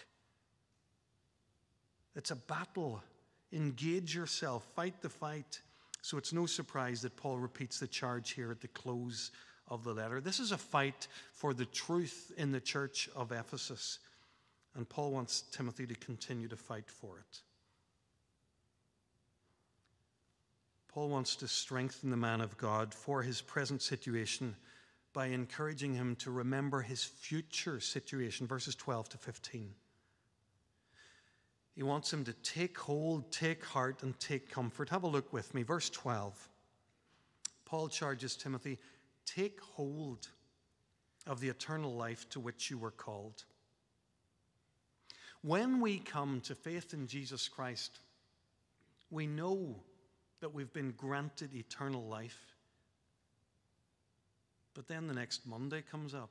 It's 2.17 2.33
a 2.33 2.37
battle. 2.37 3.05
Engage 3.53 4.17
yourself, 4.17 4.67
fight 4.75 5.01
the 5.01 5.09
fight. 5.09 5.61
So 6.03 6.19
it's 6.19 6.33
no 6.33 6.45
surprise 6.45 7.03
that 7.03 7.17
Paul 7.17 7.39
repeats 7.39 7.79
the 7.79 7.87
charge 7.87 8.33
here 8.33 8.51
at 8.51 8.61
the 8.61 8.69
close 8.69 9.31
of 9.69 9.85
the 9.85 9.95
letter. 9.95 10.21
This 10.21 10.41
is 10.41 10.51
a 10.51 10.59
fight 10.59 11.07
for 11.33 11.55
the 11.55 11.67
truth 11.67 12.33
in 12.37 12.51
the 12.51 12.61
church 12.61 13.09
of 13.15 13.31
Ephesus, 13.31 14.01
and 14.75 14.89
Paul 14.89 15.13
wants 15.13 15.43
Timothy 15.53 15.87
to 15.87 15.95
continue 15.95 16.49
to 16.49 16.57
fight 16.57 16.91
for 16.91 17.21
it. 17.21 17.43
Paul 20.97 21.11
wants 21.11 21.37
to 21.37 21.47
strengthen 21.47 22.09
the 22.09 22.17
man 22.17 22.41
of 22.41 22.57
God 22.57 22.95
for 22.95 23.21
his 23.21 23.43
present 23.43 23.83
situation 23.83 24.57
by 25.13 25.27
encouraging 25.27 25.93
him 25.93 26.17
to 26.17 26.31
remember 26.31 26.81
his 26.81 27.05
future 27.05 27.81
situation, 27.81 28.47
verses 28.47 28.75
12 28.77 29.11
to 29.11 29.19
15. 29.19 29.75
He 31.75 31.83
wants 31.83 32.11
him 32.11 32.25
to 32.25 32.33
take 32.33 32.79
hold, 32.79 33.31
take 33.31 33.63
heart, 33.63 34.03
and 34.05 34.19
take 34.19 34.51
comfort. 34.51 34.89
Have 34.89 35.03
a 35.03 35.07
look 35.07 35.35
with 35.35 35.53
me. 35.55 35.65
Verse 35.65 35.91
12. 35.91 36.49
Paul 37.67 37.89
charges 37.89 38.35
Timothy 38.35 38.79
take 39.27 39.61
hold 39.61 40.29
of 41.27 41.41
the 41.41 41.51
eternal 41.51 41.95
life 41.95 42.27
to 42.31 42.41
which 42.41 42.71
you 42.71 42.79
were 42.79 42.91
called. 42.91 43.45
When 45.43 45.83
we 45.83 45.99
come 45.99 46.41
to 46.47 46.55
faith 46.55 46.95
in 46.95 47.07
Jesus 47.07 47.49
Christ, 47.49 47.99
we 49.11 49.27
know 49.27 49.83
that 50.41 50.53
we've 50.53 50.73
been 50.73 50.93
granted 50.97 51.55
eternal 51.55 52.07
life. 52.07 52.55
But 54.75 54.89
then 54.89 55.07
the 55.07 55.15
next 55.15 55.47
Monday 55.47 55.83
comes 55.91 56.15
up, 56.15 56.31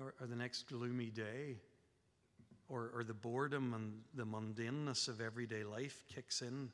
or, 0.00 0.14
or 0.20 0.26
the 0.26 0.36
next 0.36 0.68
gloomy 0.68 1.10
day 1.10 1.56
or, 2.68 2.90
or 2.94 3.04
the 3.04 3.14
boredom 3.14 3.74
and 3.74 4.00
the 4.14 4.26
mundaneness 4.26 5.08
of 5.08 5.20
everyday 5.20 5.64
life 5.64 6.02
kicks 6.12 6.42
in, 6.42 6.70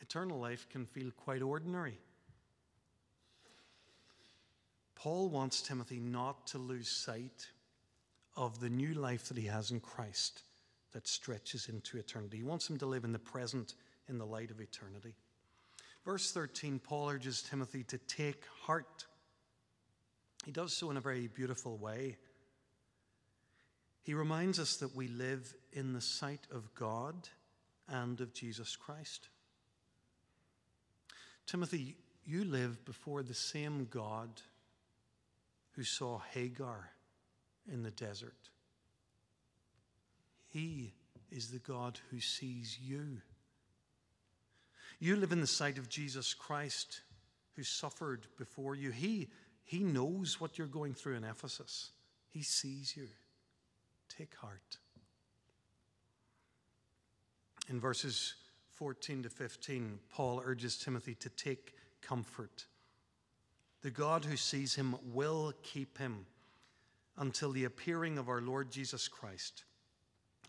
eternal 0.00 0.38
life 0.38 0.68
can 0.70 0.86
feel 0.86 1.10
quite 1.10 1.42
ordinary. 1.42 1.98
Paul 4.94 5.28
wants 5.28 5.60
Timothy 5.60 5.98
not 5.98 6.46
to 6.48 6.58
lose 6.58 6.88
sight 6.88 7.48
of 8.36 8.60
the 8.60 8.70
new 8.70 8.94
life 8.94 9.28
that 9.28 9.36
he 9.36 9.46
has 9.46 9.70
in 9.70 9.80
Christ 9.80 10.42
that 10.94 11.06
stretches 11.08 11.68
into 11.68 11.98
eternity. 11.98 12.38
He 12.38 12.44
wants 12.44 12.70
him 12.70 12.78
to 12.78 12.86
live 12.86 13.04
in 13.04 13.12
the 13.12 13.18
present 13.18 13.74
in 14.08 14.16
the 14.16 14.24
light 14.24 14.50
of 14.50 14.60
eternity. 14.60 15.14
Verse 16.04 16.30
13, 16.30 16.78
Paul 16.78 17.10
urges 17.10 17.42
Timothy 17.42 17.82
to 17.84 17.98
take 17.98 18.44
heart. 18.62 19.04
He 20.44 20.52
does 20.52 20.72
so 20.72 20.90
in 20.90 20.96
a 20.96 21.00
very 21.00 21.26
beautiful 21.26 21.76
way. 21.76 22.16
He 24.02 24.14
reminds 24.14 24.58
us 24.58 24.76
that 24.76 24.94
we 24.94 25.08
live 25.08 25.54
in 25.72 25.94
the 25.94 26.00
sight 26.00 26.46
of 26.52 26.74
God 26.74 27.14
and 27.88 28.20
of 28.20 28.32
Jesus 28.32 28.76
Christ. 28.76 29.28
Timothy, 31.46 31.96
you 32.24 32.44
live 32.44 32.84
before 32.84 33.22
the 33.22 33.34
same 33.34 33.88
God 33.90 34.28
who 35.72 35.82
saw 35.82 36.20
Hagar 36.32 36.90
in 37.70 37.82
the 37.82 37.90
desert. 37.90 38.36
He 40.54 40.92
is 41.32 41.48
the 41.48 41.58
God 41.58 41.98
who 42.12 42.20
sees 42.20 42.78
you. 42.80 43.20
You 45.00 45.16
live 45.16 45.32
in 45.32 45.40
the 45.40 45.48
sight 45.48 45.78
of 45.78 45.88
Jesus 45.88 46.32
Christ 46.32 47.00
who 47.56 47.64
suffered 47.64 48.28
before 48.38 48.76
you. 48.76 48.92
He, 48.92 49.30
he 49.64 49.80
knows 49.80 50.40
what 50.40 50.56
you're 50.56 50.68
going 50.68 50.94
through 50.94 51.16
in 51.16 51.24
Ephesus, 51.24 51.90
He 52.30 52.42
sees 52.42 52.96
you. 52.96 53.08
Take 54.16 54.36
heart. 54.36 54.78
In 57.68 57.80
verses 57.80 58.34
14 58.74 59.24
to 59.24 59.30
15, 59.30 59.98
Paul 60.08 60.40
urges 60.44 60.78
Timothy 60.78 61.16
to 61.16 61.30
take 61.30 61.74
comfort. 62.00 62.66
The 63.82 63.90
God 63.90 64.24
who 64.24 64.36
sees 64.36 64.76
him 64.76 64.94
will 65.12 65.52
keep 65.64 65.98
him 65.98 66.26
until 67.16 67.50
the 67.50 67.64
appearing 67.64 68.18
of 68.18 68.28
our 68.28 68.40
Lord 68.40 68.70
Jesus 68.70 69.08
Christ, 69.08 69.64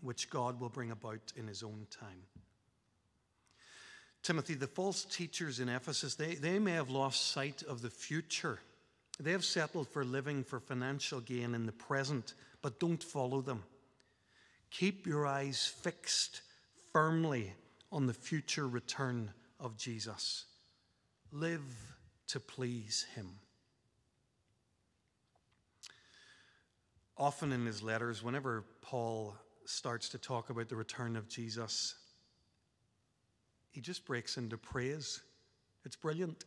which 0.02 0.30
God 0.30 0.60
will 0.60 0.70
bring 0.70 0.92
about 0.92 1.34
in 1.36 1.48
his 1.48 1.64
own 1.64 1.88
time. 1.90 2.24
Timothy, 4.24 4.56
the 4.56 4.66
false 4.66 5.06
teachers 5.06 5.60
in 5.60 5.70
Ephesus, 5.70 6.16
they, 6.16 6.34
they 6.36 6.58
may 6.58 6.72
have 6.72 6.90
lost 6.90 7.32
sight 7.32 7.62
of 7.62 7.84
the 7.84 7.92
future. 7.92 8.60
They 9.20 9.32
have 9.32 9.46
settled 9.46 9.88
for 9.88 10.04
living 10.04 10.44
for 10.44 10.60
financial 10.60 11.22
gain 11.22 11.54
in 11.54 11.68
the 11.68 11.72
present, 11.72 12.34
but 12.62 12.80
don't 12.80 13.04
follow 13.04 13.42
them. 13.42 13.64
Keep 14.72 15.06
your 15.06 15.28
eyes 15.28 15.72
fixed 15.84 16.42
firmly 16.92 17.54
on 17.92 18.08
the 18.08 18.14
future 18.14 18.68
return 18.68 19.32
of 19.60 19.78
Jesus. 19.78 20.46
Live 21.32 21.62
to 22.28 22.40
please 22.40 23.06
him. 23.16 23.30
Often 27.18 27.54
in 27.54 27.66
his 27.66 27.82
letters, 27.82 28.24
whenever 28.24 28.66
Paul 28.82 29.36
starts 29.65 30.10
to 30.10 30.17
talk 30.17 30.49
about 30.49 30.69
the 30.69 30.75
return 30.75 31.15
of 31.15 31.28
Jesus, 31.28 31.95
he 33.71 33.82
just 33.82 34.06
breaks 34.06 34.38
into 34.38 34.58
praise. 34.58 35.21
It's 35.84 35.95
brilliant. 35.95 36.45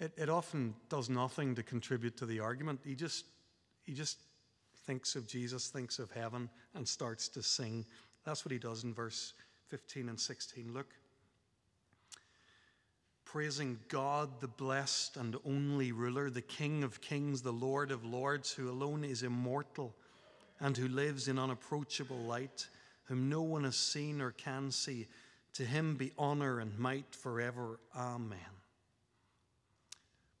It, 0.00 0.12
it 0.16 0.28
often 0.28 0.74
does 0.88 1.08
nothing 1.08 1.54
to 1.54 1.62
contribute 1.62 2.16
to 2.16 2.26
the 2.26 2.40
argument. 2.40 2.80
He 2.84 2.94
just, 2.94 3.26
he 3.84 3.92
just 3.92 4.18
thinks 4.86 5.14
of 5.14 5.26
Jesus, 5.26 5.68
thinks 5.68 5.98
of 5.98 6.10
heaven, 6.10 6.50
and 6.74 6.86
starts 6.86 7.28
to 7.28 7.42
sing. 7.42 7.86
That's 8.24 8.44
what 8.44 8.52
he 8.52 8.58
does 8.58 8.84
in 8.84 8.92
verse 8.92 9.34
15 9.68 10.08
and 10.08 10.18
16. 10.18 10.72
Look. 10.72 10.88
Praising 13.24 13.78
God, 13.88 14.40
the 14.40 14.48
blessed 14.48 15.16
and 15.16 15.36
only 15.44 15.92
ruler, 15.92 16.30
the 16.30 16.42
King 16.42 16.84
of 16.84 17.00
kings, 17.00 17.42
the 17.42 17.52
Lord 17.52 17.90
of 17.90 18.04
lords, 18.04 18.52
who 18.52 18.70
alone 18.70 19.02
is 19.02 19.22
immortal 19.22 19.94
and 20.64 20.78
who 20.78 20.88
lives 20.88 21.28
in 21.28 21.38
unapproachable 21.38 22.16
light, 22.16 22.68
whom 23.04 23.28
no 23.28 23.42
one 23.42 23.64
has 23.64 23.76
seen 23.76 24.22
or 24.22 24.30
can 24.30 24.70
see 24.70 25.06
to 25.52 25.62
him 25.62 25.94
be 25.94 26.10
honor 26.16 26.58
and 26.58 26.78
might 26.78 27.14
forever. 27.14 27.78
Amen. 27.94 28.38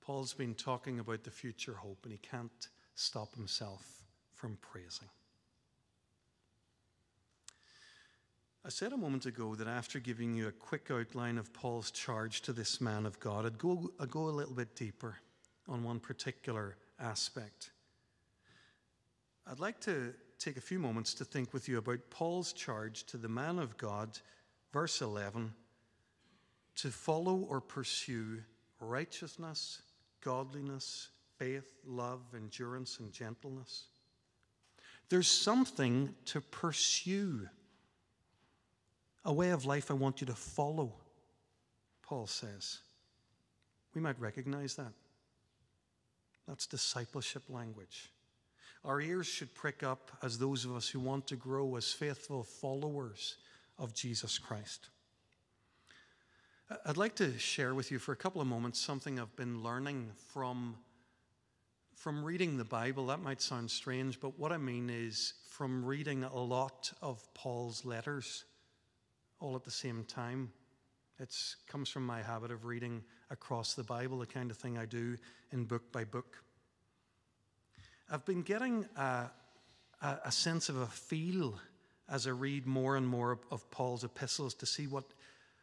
Paul's 0.00 0.32
been 0.32 0.54
talking 0.54 0.98
about 0.98 1.24
the 1.24 1.30
future 1.30 1.74
hope, 1.74 1.98
and 2.04 2.12
he 2.12 2.18
can't 2.18 2.68
stop 2.94 3.34
himself 3.34 4.02
from 4.32 4.56
praising. 4.62 5.10
I 8.64 8.70
said 8.70 8.94
a 8.94 8.96
moment 8.96 9.26
ago 9.26 9.54
that 9.56 9.68
after 9.68 10.00
giving 10.00 10.34
you 10.34 10.48
a 10.48 10.52
quick 10.52 10.90
outline 10.90 11.36
of 11.36 11.52
Paul's 11.52 11.90
charge 11.90 12.40
to 12.42 12.54
this 12.54 12.80
man 12.80 13.04
of 13.04 13.20
God, 13.20 13.44
I'd 13.44 13.58
go, 13.58 13.90
I'd 14.00 14.10
go 14.10 14.30
a 14.30 14.30
little 14.30 14.54
bit 14.54 14.74
deeper 14.74 15.18
on 15.68 15.84
one 15.84 16.00
particular 16.00 16.78
aspect. 16.98 17.72
I'd 19.46 19.60
like 19.60 19.80
to 19.80 20.14
take 20.38 20.56
a 20.56 20.62
few 20.62 20.78
moments 20.78 21.14
to 21.14 21.24
think 21.24 21.52
with 21.52 21.68
you 21.68 21.78
about 21.78 21.98
Paul's 22.10 22.52
charge 22.52 23.04
to 23.04 23.16
the 23.16 23.28
man 23.28 23.58
of 23.58 23.76
God 23.76 24.18
verse 24.72 25.00
11 25.00 25.52
to 26.76 26.88
follow 26.88 27.46
or 27.48 27.60
pursue 27.60 28.42
righteousness, 28.80 29.82
godliness, 30.20 31.08
faith, 31.38 31.70
love, 31.86 32.20
endurance, 32.34 32.98
and 32.98 33.12
gentleness. 33.12 33.84
There's 35.10 35.28
something 35.28 36.14
to 36.26 36.40
pursue, 36.40 37.48
a 39.24 39.32
way 39.32 39.50
of 39.50 39.64
life 39.64 39.90
I 39.90 39.94
want 39.94 40.20
you 40.20 40.26
to 40.26 40.34
follow, 40.34 40.94
Paul 42.02 42.26
says. 42.26 42.78
We 43.94 44.00
might 44.00 44.18
recognize 44.18 44.74
that. 44.74 44.92
That's 46.48 46.66
discipleship 46.66 47.44
language. 47.48 48.10
Our 48.84 49.00
ears 49.00 49.26
should 49.26 49.54
prick 49.54 49.82
up 49.82 50.10
as 50.22 50.38
those 50.38 50.66
of 50.66 50.76
us 50.76 50.88
who 50.88 51.00
want 51.00 51.26
to 51.28 51.36
grow 51.36 51.76
as 51.76 51.90
faithful 51.92 52.42
followers 52.42 53.36
of 53.78 53.94
Jesus 53.94 54.38
Christ. 54.38 54.88
I'd 56.84 56.98
like 56.98 57.14
to 57.16 57.38
share 57.38 57.74
with 57.74 57.90
you 57.90 57.98
for 57.98 58.12
a 58.12 58.16
couple 58.16 58.40
of 58.40 58.46
moments 58.46 58.78
something 58.78 59.18
I've 59.18 59.34
been 59.36 59.62
learning 59.62 60.10
from, 60.32 60.76
from 61.94 62.22
reading 62.22 62.58
the 62.58 62.64
Bible. 62.64 63.06
That 63.06 63.20
might 63.20 63.40
sound 63.40 63.70
strange, 63.70 64.20
but 64.20 64.38
what 64.38 64.52
I 64.52 64.58
mean 64.58 64.90
is 64.90 65.34
from 65.48 65.84
reading 65.84 66.24
a 66.24 66.36
lot 66.38 66.92
of 67.00 67.22
Paul's 67.32 67.84
letters 67.84 68.44
all 69.40 69.56
at 69.56 69.64
the 69.64 69.70
same 69.70 70.04
time. 70.04 70.52
It 71.18 71.34
comes 71.68 71.88
from 71.88 72.04
my 72.04 72.20
habit 72.20 72.50
of 72.50 72.64
reading 72.64 73.02
across 73.30 73.74
the 73.74 73.84
Bible, 73.84 74.18
the 74.18 74.26
kind 74.26 74.50
of 74.50 74.56
thing 74.58 74.76
I 74.76 74.84
do 74.84 75.16
in 75.52 75.64
book 75.64 75.90
by 75.92 76.04
book. 76.04 76.42
I've 78.10 78.24
been 78.24 78.42
getting 78.42 78.86
a, 78.96 79.30
a, 80.02 80.18
a 80.26 80.32
sense 80.32 80.68
of 80.68 80.76
a 80.76 80.86
feel 80.86 81.58
as 82.08 82.26
I 82.26 82.30
read 82.30 82.66
more 82.66 82.96
and 82.96 83.06
more 83.06 83.38
of 83.50 83.70
Paul's 83.70 84.04
epistles 84.04 84.54
to 84.54 84.66
see 84.66 84.86
what, 84.86 85.04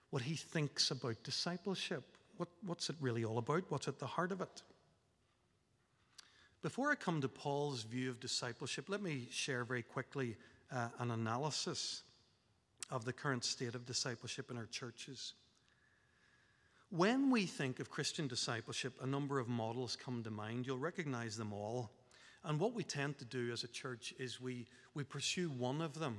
what 0.10 0.24
he 0.24 0.36
thinks 0.36 0.90
about 0.92 1.24
discipleship. 1.24 2.04
What, 2.38 2.50
what's 2.66 2.90
it 2.90 2.96
really 3.00 3.24
all 3.24 3.38
about? 3.38 3.64
What's 3.70 3.88
at 3.88 4.00
the 4.00 4.08
heart 4.08 4.32
of 4.32 4.42
it? 4.42 4.64
Before 6.64 6.92
I 6.92 6.96
come 6.96 7.22
to 7.22 7.28
Paul's 7.28 7.84
view 7.84 8.10
of 8.10 8.20
discipleship, 8.20 8.86
let 8.90 9.02
me 9.02 9.28
share 9.32 9.64
very 9.64 9.84
quickly 9.84 10.36
uh, 10.72 10.90
an 11.00 11.12
analysis 11.12 12.04
of 12.90 13.06
the 13.06 13.14
current 13.14 13.44
state 13.44 13.76
of 13.76 13.86
discipleship 13.86 14.52
in 14.52 14.58
our 14.58 14.66
churches. 14.66 15.34
When 16.90 17.30
we 17.32 17.46
think 17.46 17.80
of 17.80 17.90
Christian 17.90 18.28
discipleship, 18.28 18.94
a 19.02 19.08
number 19.08 19.40
of 19.40 19.48
models 19.48 19.96
come 19.96 20.24
to 20.24 20.32
mind. 20.32 20.68
You'll 20.68 20.78
recognize 20.78 21.38
them 21.38 21.54
all. 21.54 21.90
And 22.44 22.60
what 22.60 22.74
we 22.74 22.84
tend 22.84 23.18
to 23.20 23.26
do 23.26 23.52
as 23.52 23.64
a 23.64 23.68
church 23.68 24.14
is 24.18 24.42
we, 24.42 24.68
we 24.96 25.04
pursue 25.04 25.50
one 25.50 25.82
of 25.82 26.00
them, 26.00 26.18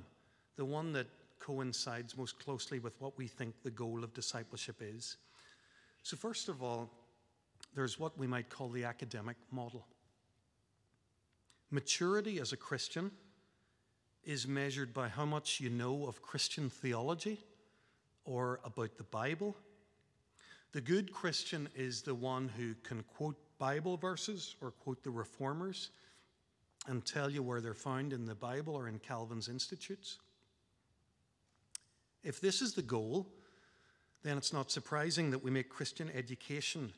the 0.56 0.64
one 0.64 0.92
that 0.92 1.08
coincides 1.40 2.16
most 2.16 2.38
closely 2.38 2.78
with 2.78 3.00
what 3.00 3.18
we 3.18 3.26
think 3.26 3.54
the 3.62 3.70
goal 3.70 4.04
of 4.04 4.14
discipleship 4.14 4.76
is. 4.80 5.16
So, 6.04 6.16
first 6.16 6.48
of 6.48 6.62
all, 6.62 6.88
there's 7.74 7.98
what 7.98 8.16
we 8.16 8.26
might 8.26 8.48
call 8.48 8.68
the 8.68 8.84
academic 8.84 9.36
model. 9.50 9.86
Maturity 11.70 12.38
as 12.38 12.52
a 12.52 12.56
Christian 12.56 13.10
is 14.24 14.46
measured 14.46 14.94
by 14.94 15.08
how 15.08 15.24
much 15.24 15.58
you 15.58 15.70
know 15.70 16.06
of 16.06 16.22
Christian 16.22 16.70
theology 16.70 17.40
or 18.24 18.60
about 18.64 18.96
the 18.96 19.04
Bible. 19.04 19.56
The 20.72 20.80
good 20.80 21.12
Christian 21.12 21.68
is 21.74 22.02
the 22.02 22.14
one 22.14 22.48
who 22.56 22.74
can 22.84 23.02
quote 23.02 23.36
Bible 23.58 23.96
verses 23.96 24.54
or 24.60 24.70
quote 24.70 25.02
the 25.02 25.10
reformers 25.10 25.90
and 26.86 27.04
tell 27.04 27.30
you 27.30 27.42
where 27.42 27.60
they're 27.60 27.74
found 27.74 28.12
in 28.12 28.26
the 28.26 28.34
Bible 28.34 28.74
or 28.74 28.88
in 28.88 28.98
Calvin's 28.98 29.48
Institutes. 29.48 30.18
If 32.24 32.40
this 32.40 32.62
is 32.62 32.74
the 32.74 32.82
goal, 32.82 33.26
then 34.22 34.36
it's 34.36 34.52
not 34.52 34.70
surprising 34.70 35.30
that 35.30 35.42
we 35.42 35.50
make 35.50 35.68
Christian 35.68 36.10
education, 36.14 36.92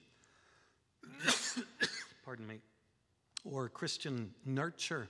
pardon 2.25 2.47
me, 2.47 2.61
or 3.45 3.69
Christian 3.69 4.35
nurture 4.45 5.09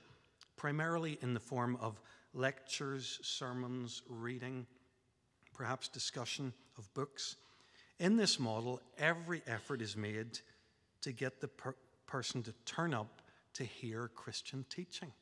primarily 0.57 1.19
in 1.21 1.35
the 1.35 1.41
form 1.41 1.77
of 1.81 2.01
lectures, 2.33 3.19
sermons, 3.23 4.03
reading, 4.09 4.67
perhaps 5.53 5.89
discussion 5.89 6.53
of 6.79 6.93
books. 6.95 7.37
In 7.99 8.17
this 8.17 8.41
model, 8.41 8.81
every 8.99 9.43
effort 9.47 9.81
is 9.81 9.97
made 9.97 10.39
to 11.03 11.13
get 11.13 11.41
the 11.41 11.49
per- 11.49 11.77
person 12.07 12.43
to 12.43 12.53
turn 12.65 12.93
up 12.93 13.23
to 13.55 13.65
hear 13.65 14.11
Christian 14.15 14.65
teaching. 14.69 15.13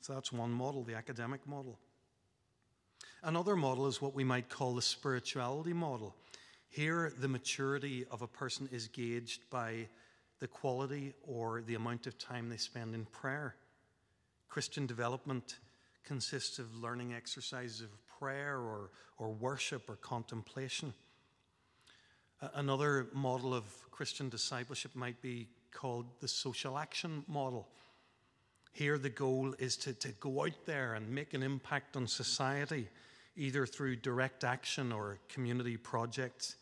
So 0.00 0.14
that's 0.14 0.32
one 0.32 0.50
model, 0.50 0.82
the 0.84 0.94
academic 0.94 1.46
model. 1.46 1.78
Another 3.22 3.56
model 3.56 3.86
is 3.86 4.02
what 4.02 4.14
we 4.14 4.24
might 4.24 4.48
call 4.48 4.74
the 4.74 4.82
spirituality 4.82 5.72
model. 5.72 6.14
Here, 6.68 7.12
the 7.18 7.28
maturity 7.28 8.04
of 8.10 8.22
a 8.22 8.26
person 8.26 8.68
is 8.70 8.88
gauged 8.88 9.48
by 9.48 9.88
the 10.40 10.48
quality 10.48 11.14
or 11.22 11.62
the 11.62 11.74
amount 11.74 12.06
of 12.06 12.18
time 12.18 12.48
they 12.48 12.56
spend 12.56 12.94
in 12.94 13.06
prayer. 13.06 13.54
Christian 14.48 14.86
development 14.86 15.58
consists 16.04 16.58
of 16.58 16.74
learning 16.76 17.14
exercises 17.14 17.80
of 17.80 17.88
prayer 18.18 18.58
or, 18.58 18.90
or 19.18 19.30
worship 19.30 19.88
or 19.88 19.96
contemplation. 19.96 20.92
Another 22.54 23.06
model 23.14 23.54
of 23.54 23.64
Christian 23.90 24.28
discipleship 24.28 24.94
might 24.94 25.22
be 25.22 25.48
called 25.74 26.06
the 26.20 26.28
social 26.28 26.78
action 26.78 27.24
model. 27.28 27.68
Here, 28.72 28.96
the 28.96 29.10
goal 29.10 29.54
is 29.58 29.76
to, 29.78 29.92
to 29.92 30.08
go 30.20 30.44
out 30.44 30.66
there 30.66 30.94
and 30.94 31.08
make 31.08 31.34
an 31.34 31.42
impact 31.42 31.96
on 31.96 32.06
society, 32.06 32.88
either 33.36 33.66
through 33.66 33.96
direct 33.96 34.42
action 34.42 34.90
or 34.90 35.18
community 35.28 35.76
projects. 35.76 36.56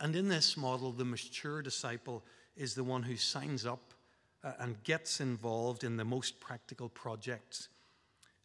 And 0.00 0.16
in 0.16 0.28
this 0.28 0.56
model, 0.56 0.92
the 0.92 1.04
mature 1.04 1.62
disciple 1.62 2.24
is 2.56 2.74
the 2.74 2.84
one 2.84 3.02
who 3.02 3.16
signs 3.16 3.64
up 3.64 3.94
uh, 4.44 4.52
and 4.58 4.82
gets 4.84 5.20
involved 5.20 5.84
in 5.84 5.96
the 5.96 6.04
most 6.04 6.40
practical 6.40 6.88
projects, 6.88 7.68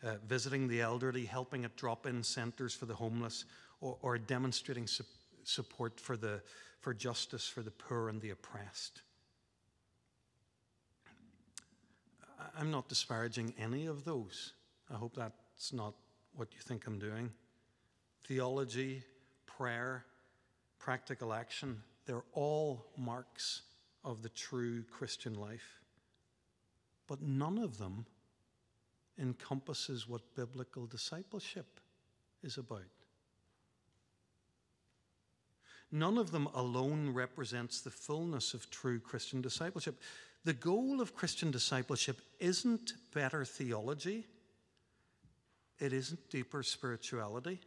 uh, 0.04 0.15
visiting 0.28 0.67
the 0.67 0.82
elderly, 0.82 1.26
helping 1.26 1.65
at 1.65 1.76
drop 1.76 2.06
in 2.06 2.24
centers 2.24 2.74
for 2.74 2.86
the 2.86 2.95
homeless, 2.95 3.45
or, 3.82 3.97
or 4.02 4.17
demonstrating 4.17 4.88
su- 4.88 5.04
support 5.43 6.00
for, 6.00 6.15
the, 6.15 6.41
for 6.80 6.93
justice 6.93 7.47
for 7.47 7.62
the 7.62 7.71
poor 7.71 8.08
and 8.08 8.21
the 8.21 8.30
oppressed. 8.30 9.02
I'm 12.58 12.72
not 12.72 12.90
disparaging 12.90 13.54
any 13.60 13.86
of 13.86 14.04
those. 14.04 14.54
I 14.90 14.96
hope 14.96 15.16
that's 15.16 15.74
not 15.74 15.94
what 16.36 16.50
you 16.54 16.60
think 16.60 16.88
I'm 16.88 17.00
doing. 17.00 17.32
Theology, 18.26 19.04
prayer, 19.46 20.06
practical 20.80 21.34
action, 21.34 21.82
they're 22.06 22.24
all 22.34 22.86
marks 22.98 23.62
of 24.04 24.22
the 24.22 24.30
true 24.30 24.84
Christian 24.92 25.36
life. 25.36 25.80
But 27.08 27.22
none 27.22 27.58
of 27.58 27.78
them 27.78 28.06
encompasses 29.20 30.08
what 30.08 30.22
biblical 30.36 30.86
discipleship 30.86 31.80
is 32.44 32.58
about. 32.58 32.82
None 35.92 36.18
of 36.18 36.32
them 36.32 36.48
alone 36.54 37.10
represents 37.10 37.82
the 37.82 37.90
fullness 37.90 38.54
of 38.54 38.70
true 38.70 39.00
Christian 39.00 39.42
discipleship. 39.42 40.00
The 40.44 40.54
goal 40.54 41.02
of 41.02 41.16
Christian 41.16 41.52
discipleship 41.52 42.20
isn't 42.40 42.94
better 43.14 43.46
theology, 43.46 44.26
it 45.80 45.94
isn't 45.94 46.30
deeper 46.30 46.64
spirituality, 46.64 47.60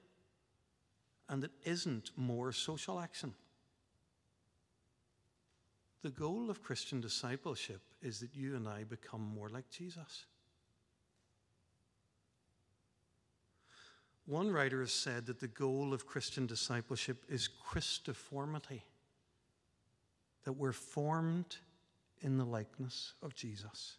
and 1.29 1.45
it 1.45 1.53
isn't 1.65 2.11
more 2.17 2.53
social 2.53 2.99
action. 2.99 3.35
The 6.03 6.11
goal 6.11 6.51
of 6.51 6.63
Christian 6.63 7.01
discipleship 7.01 7.81
is 8.03 8.21
that 8.21 8.35
you 8.35 8.57
and 8.57 8.69
I 8.69 8.85
become 8.85 9.23
more 9.23 9.49
like 9.49 9.71
Jesus. 9.71 10.27
One 14.27 14.51
writer 14.51 14.81
has 14.81 14.93
said 14.93 15.27
that 15.27 15.41
the 15.41 15.49
goal 15.49 15.93
of 15.95 16.07
Christian 16.07 16.47
discipleship 16.47 17.25
is 17.29 17.49
Christiformity, 17.49 18.83
that 20.45 20.53
we're 20.53 20.73
formed 20.73 21.57
in 22.21 22.39
the 22.39 22.45
likeness 22.45 23.15
of 23.23 23.35
Jesus. 23.35 23.97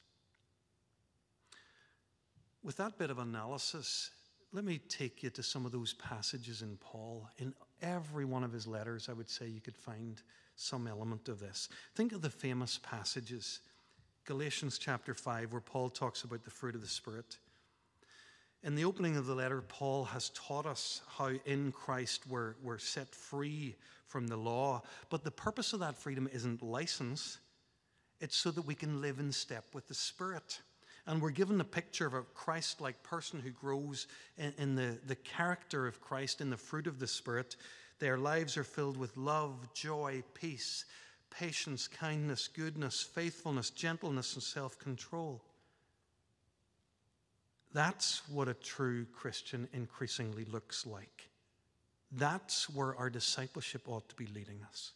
With 2.63 2.77
that 2.77 2.97
bit 2.97 3.11
of 3.11 3.19
analysis, 3.19 4.09
let 4.51 4.63
me 4.63 4.79
take 4.89 5.21
you 5.21 5.29
to 5.31 5.43
some 5.43 5.65
of 5.65 5.71
those 5.71 5.93
passages 5.93 6.61
in 6.61 6.77
Paul. 6.77 7.29
In 7.37 7.53
every 7.81 8.25
one 8.25 8.43
of 8.43 8.51
his 8.51 8.65
letters, 8.65 9.07
I 9.09 9.13
would 9.13 9.29
say 9.29 9.47
you 9.47 9.61
could 9.61 9.75
find 9.75 10.21
some 10.55 10.87
element 10.87 11.29
of 11.29 11.39
this. 11.39 11.69
Think 11.93 12.13
of 12.13 12.21
the 12.21 12.29
famous 12.29 12.79
passages 12.81 13.59
Galatians 14.25 14.79
chapter 14.79 15.13
5, 15.13 15.51
where 15.51 15.61
Paul 15.61 15.89
talks 15.89 16.23
about 16.23 16.43
the 16.43 16.49
fruit 16.49 16.73
of 16.73 16.81
the 16.81 16.87
Spirit. 16.87 17.37
In 18.63 18.73
the 18.73 18.85
opening 18.85 19.17
of 19.17 19.27
the 19.27 19.35
letter, 19.35 19.61
Paul 19.61 20.05
has 20.05 20.29
taught 20.29 20.65
us 20.65 21.01
how 21.07 21.29
in 21.45 21.71
Christ 21.71 22.23
we're, 22.27 22.55
we're 22.63 22.79
set 22.79 23.13
free 23.13 23.75
from 24.07 24.25
the 24.25 24.37
law. 24.37 24.81
But 25.11 25.23
the 25.23 25.29
purpose 25.29 25.73
of 25.73 25.79
that 25.81 25.95
freedom 25.95 26.27
isn't 26.33 26.63
license, 26.63 27.37
it's 28.19 28.35
so 28.35 28.51
that 28.51 28.65
we 28.65 28.75
can 28.75 29.01
live 29.01 29.19
in 29.19 29.31
step 29.31 29.65
with 29.73 29.87
the 29.87 29.93
Spirit. 29.93 30.59
And 31.07 31.21
we're 31.21 31.29
given 31.29 31.61
a 31.61 31.65
picture 31.65 32.07
of 32.07 32.13
a 32.13 32.23
Christ 32.33 32.81
like 32.81 33.01
person 33.03 33.39
who 33.39 33.51
grows 33.51 34.07
in, 34.37 34.53
in, 34.57 34.75
the, 34.75 34.97
the 35.05 35.15
character 35.15 35.85
of 35.85 36.01
Christ, 36.01 36.41
in 36.41 36.49
the 36.49 36.57
fruit 36.57 36.87
of 36.87 36.99
the 36.99 37.07
Spirit. 37.07 37.55
Their 37.99 38.17
lives 38.17 38.57
are 38.57 38.63
filled 38.63 38.97
with 38.97 39.15
love, 39.15 39.71
joy, 39.73 40.23
peace, 40.33 40.85
patience, 41.29 41.87
kindness, 41.87 42.47
goodness, 42.47 43.01
faithfulness, 43.01 43.69
gentleness, 43.69 44.33
and 44.33 44.43
self 44.43 44.79
control. 44.79 45.41
That's 47.73 48.27
what 48.29 48.47
a 48.47 48.53
true 48.53 49.05
Christian 49.13 49.67
increasingly 49.73 50.45
looks 50.45 50.85
like. 50.85 51.29
That's 52.11 52.69
where 52.69 52.95
our 52.95 53.09
discipleship 53.09 53.83
ought 53.87 54.07
to 54.09 54.15
be 54.15 54.27
leading 54.27 54.61
us. 54.69 54.93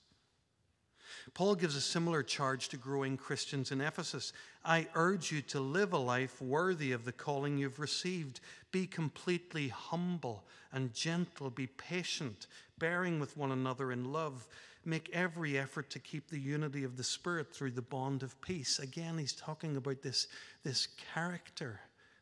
Paul 1.33 1.55
gives 1.55 1.75
a 1.75 1.81
similar 1.81 2.23
charge 2.23 2.69
to 2.69 2.77
growing 2.77 3.17
Christians 3.17 3.71
in 3.71 3.81
Ephesus. 3.81 4.33
I 4.63 4.87
urge 4.95 5.31
you 5.31 5.41
to 5.43 5.59
live 5.59 5.93
a 5.93 5.97
life 5.97 6.41
worthy 6.41 6.91
of 6.91 7.05
the 7.05 7.11
calling 7.11 7.57
you've 7.57 7.79
received. 7.79 8.39
Be 8.71 8.85
completely 8.87 9.69
humble 9.69 10.45
and 10.71 10.93
gentle. 10.93 11.49
Be 11.49 11.67
patient, 11.67 12.47
bearing 12.77 13.19
with 13.19 13.37
one 13.37 13.51
another 13.51 13.91
in 13.91 14.11
love. 14.11 14.47
Make 14.85 15.09
every 15.13 15.57
effort 15.57 15.89
to 15.91 15.99
keep 15.99 16.29
the 16.29 16.39
unity 16.39 16.83
of 16.83 16.97
the 16.97 17.03
Spirit 17.03 17.53
through 17.53 17.71
the 17.71 17.81
bond 17.81 18.23
of 18.23 18.39
peace. 18.41 18.79
Again, 18.79 19.17
he's 19.17 19.33
talking 19.33 19.77
about 19.77 20.01
this, 20.01 20.27
this 20.63 20.87
character 21.13 21.79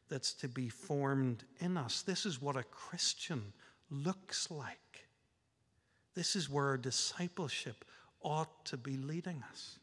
that's 0.10 0.34
to 0.34 0.47
be 0.47 0.69
formed 0.69 1.43
in 1.60 1.78
us. 1.78 2.02
This 2.02 2.26
is 2.26 2.41
what 2.41 2.56
a 2.56 2.63
Christian 2.63 3.54
looks 3.89 4.50
like. 4.50 5.08
This 6.15 6.36
is 6.36 6.50
where 6.50 6.65
our 6.65 6.78
discipleship 6.78 7.86
ought 8.21 8.65
to 8.65 8.77
be 8.77 8.97
leading 8.97 9.43
us. 9.51 9.80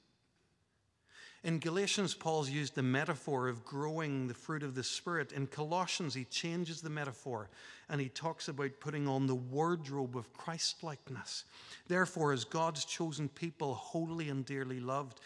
In 1.42 1.59
Galatians, 1.59 2.14
Paul's 2.14 2.49
used 2.49 2.75
the 2.75 2.83
metaphor 2.83 3.49
of 3.49 3.66
growing 3.66 4.29
the 4.29 4.35
fruit 4.35 4.62
of 4.62 4.75
the 4.75 4.83
Spirit. 4.83 5.33
In 5.33 5.47
Colossians, 5.47 6.14
he 6.14 6.25
changes 6.25 6.81
the 6.81 6.88
metaphor 6.88 7.51
and 7.90 8.01
he 8.01 8.09
talks 8.09 8.49
about 8.49 8.81
putting 8.81 9.07
on 9.07 9.27
the 9.27 9.35
wardrobe 9.35 10.16
of 10.16 10.33
Christlikeness. 10.33 11.44
Therefore, 11.87 12.33
as 12.33 12.44
God's 12.44 12.87
chosen 12.87 13.29
people, 13.29 13.75
holy 13.75 14.31
and 14.31 14.47
dearly 14.47 14.81
loved, 14.81 15.20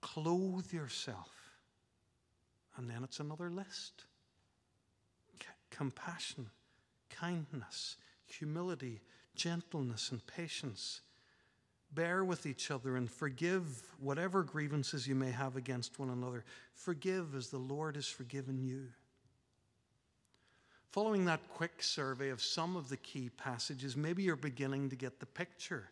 clothe 0.00 0.72
yourself. 0.72 1.32
And 2.76 2.88
then 2.88 3.02
it's 3.02 3.18
another 3.18 3.50
list 3.50 4.04
compassion, 5.70 6.48
kindness, 7.10 7.96
humility, 8.24 9.02
gentleness, 9.34 10.10
and 10.10 10.26
patience. 10.26 11.02
Bear 11.96 12.24
with 12.24 12.44
each 12.44 12.70
other 12.70 12.96
and 12.96 13.10
forgive 13.10 13.82
whatever 13.98 14.42
grievances 14.42 15.08
you 15.08 15.14
may 15.14 15.30
have 15.30 15.56
against 15.56 15.98
one 15.98 16.10
another. 16.10 16.44
Forgive 16.74 17.34
as 17.34 17.48
the 17.48 17.58
Lord 17.58 17.96
has 17.96 18.06
forgiven 18.06 18.62
you. 18.62 18.88
Following 20.90 21.24
that 21.24 21.40
quick 21.54 21.82
survey 21.82 22.28
of 22.28 22.42
some 22.42 22.76
of 22.76 22.90
the 22.90 22.98
key 22.98 23.30
passages, 23.30 23.96
maybe 23.96 24.22
you're 24.22 24.36
beginning 24.36 24.90
to 24.90 24.96
get 24.96 25.20
the 25.20 25.26
picture. 25.26 25.88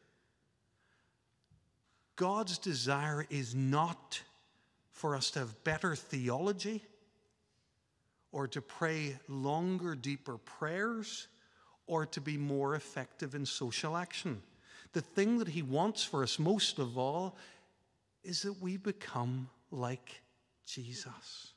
God's 2.17 2.59
desire 2.59 3.27
is 3.31 3.55
not 3.55 4.21
for 4.90 5.17
us 5.17 5.31
to 5.33 5.38
have 5.38 5.64
better 5.64 5.97
theology 5.97 6.83
or 8.31 8.47
to 8.49 8.61
pray 8.61 9.17
longer, 9.27 9.95
deeper 9.95 10.37
prayers, 10.37 11.29
or 11.87 12.05
to 12.05 12.21
be 12.21 12.37
more 12.37 12.75
effective 12.75 13.35
in 13.35 13.47
social 13.47 13.97
action. 13.97 14.43
The 14.94 15.02
thing 15.02 15.38
that 15.38 15.48
He 15.48 15.62
wants 15.62 16.02
for 16.02 16.22
us 16.22 16.38
most 16.38 16.78
of 16.78 16.96
all 16.96 17.37
is 18.22 18.42
that 18.42 18.62
we 18.62 18.76
become 18.76 19.50
like 19.70 20.22
Jesus. 20.66 21.52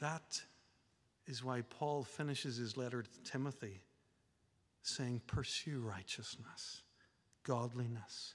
That 0.00 0.42
is 1.26 1.42
why 1.42 1.62
Paul 1.62 2.04
finishes 2.04 2.56
his 2.56 2.76
letter 2.76 3.02
to 3.02 3.22
Timothy 3.22 3.80
saying, 4.82 5.22
Pursue 5.26 5.80
righteousness, 5.80 6.82
godliness, 7.44 8.34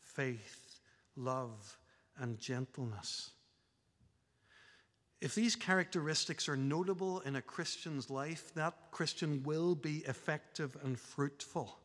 faith, 0.00 0.80
love, 1.16 1.78
and 2.18 2.38
gentleness 2.38 3.30
if 5.22 5.36
these 5.36 5.54
characteristics 5.54 6.48
are 6.48 6.56
notable 6.56 7.20
in 7.20 7.36
a 7.36 7.42
Christian's 7.42 8.10
life, 8.10 8.52
that 8.54 8.74
Christian 8.90 9.40
will 9.44 9.76
be 9.76 9.98
effective 9.98 10.76
and 10.82 10.98
fruitful. 10.98 11.78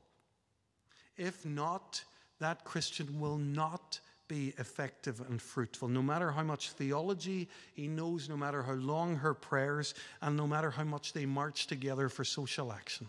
If 1.17 1.45
not, 1.45 2.03
that 2.39 2.63
Christian 2.63 3.19
will 3.19 3.37
not 3.37 3.99
be 4.27 4.55
effective 4.57 5.21
and 5.29 5.39
fruitful. 5.39 5.87
No 5.87 6.01
matter 6.01 6.31
how 6.31 6.41
much 6.41 6.71
theology 6.71 7.47
he 7.75 7.87
knows, 7.87 8.27
no 8.27 8.35
matter 8.35 8.63
how 8.63 8.73
long 8.73 9.17
her 9.17 9.35
prayers, 9.35 9.93
and 10.19 10.35
no 10.35 10.47
matter 10.47 10.71
how 10.71 10.83
much 10.83 11.13
they 11.13 11.27
march 11.27 11.67
together 11.67 12.09
for 12.09 12.23
social 12.23 12.73
action. 12.73 13.07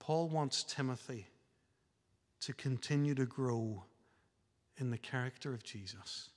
Paul 0.00 0.28
wants 0.28 0.64
Timothy 0.64 1.28
to 2.40 2.52
continue 2.52 3.14
to 3.14 3.24
grow 3.24 3.84
in 4.76 4.90
the 4.90 4.98
character 4.98 5.54
of 5.54 5.64
Jesus 5.64 6.28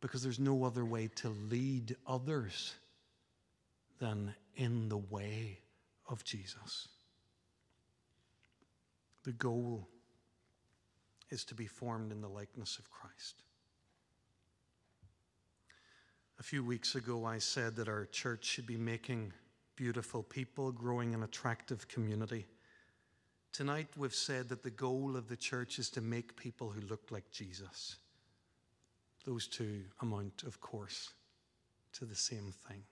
because 0.00 0.22
there's 0.22 0.38
no 0.38 0.64
other 0.64 0.84
way 0.84 1.08
to 1.16 1.28
lead 1.50 1.96
others 2.06 2.74
than 3.98 4.34
in 4.56 4.88
the 4.88 4.96
way 4.96 5.58
of 6.08 6.24
Jesus. 6.24 6.88
The 9.24 9.32
goal 9.32 9.88
is 11.30 11.44
to 11.44 11.54
be 11.54 11.66
formed 11.66 12.12
in 12.12 12.20
the 12.20 12.28
likeness 12.28 12.78
of 12.78 12.90
Christ. 12.90 13.42
A 16.38 16.42
few 16.42 16.64
weeks 16.64 16.94
ago, 16.94 17.26
I 17.26 17.38
said 17.38 17.76
that 17.76 17.88
our 17.88 18.06
church 18.06 18.44
should 18.46 18.66
be 18.66 18.78
making 18.78 19.32
beautiful 19.76 20.22
people, 20.22 20.72
growing 20.72 21.14
an 21.14 21.22
attractive 21.22 21.86
community. 21.86 22.46
Tonight, 23.52 23.88
we've 23.96 24.14
said 24.14 24.48
that 24.48 24.62
the 24.62 24.70
goal 24.70 25.16
of 25.16 25.28
the 25.28 25.36
church 25.36 25.78
is 25.78 25.90
to 25.90 26.00
make 26.00 26.36
people 26.36 26.70
who 26.70 26.80
look 26.80 27.10
like 27.10 27.30
Jesus. 27.30 27.96
Those 29.26 29.46
two 29.46 29.82
amount, 30.00 30.44
of 30.44 30.60
course, 30.60 31.10
to 31.94 32.04
the 32.04 32.14
same 32.14 32.52
thing. 32.68 32.82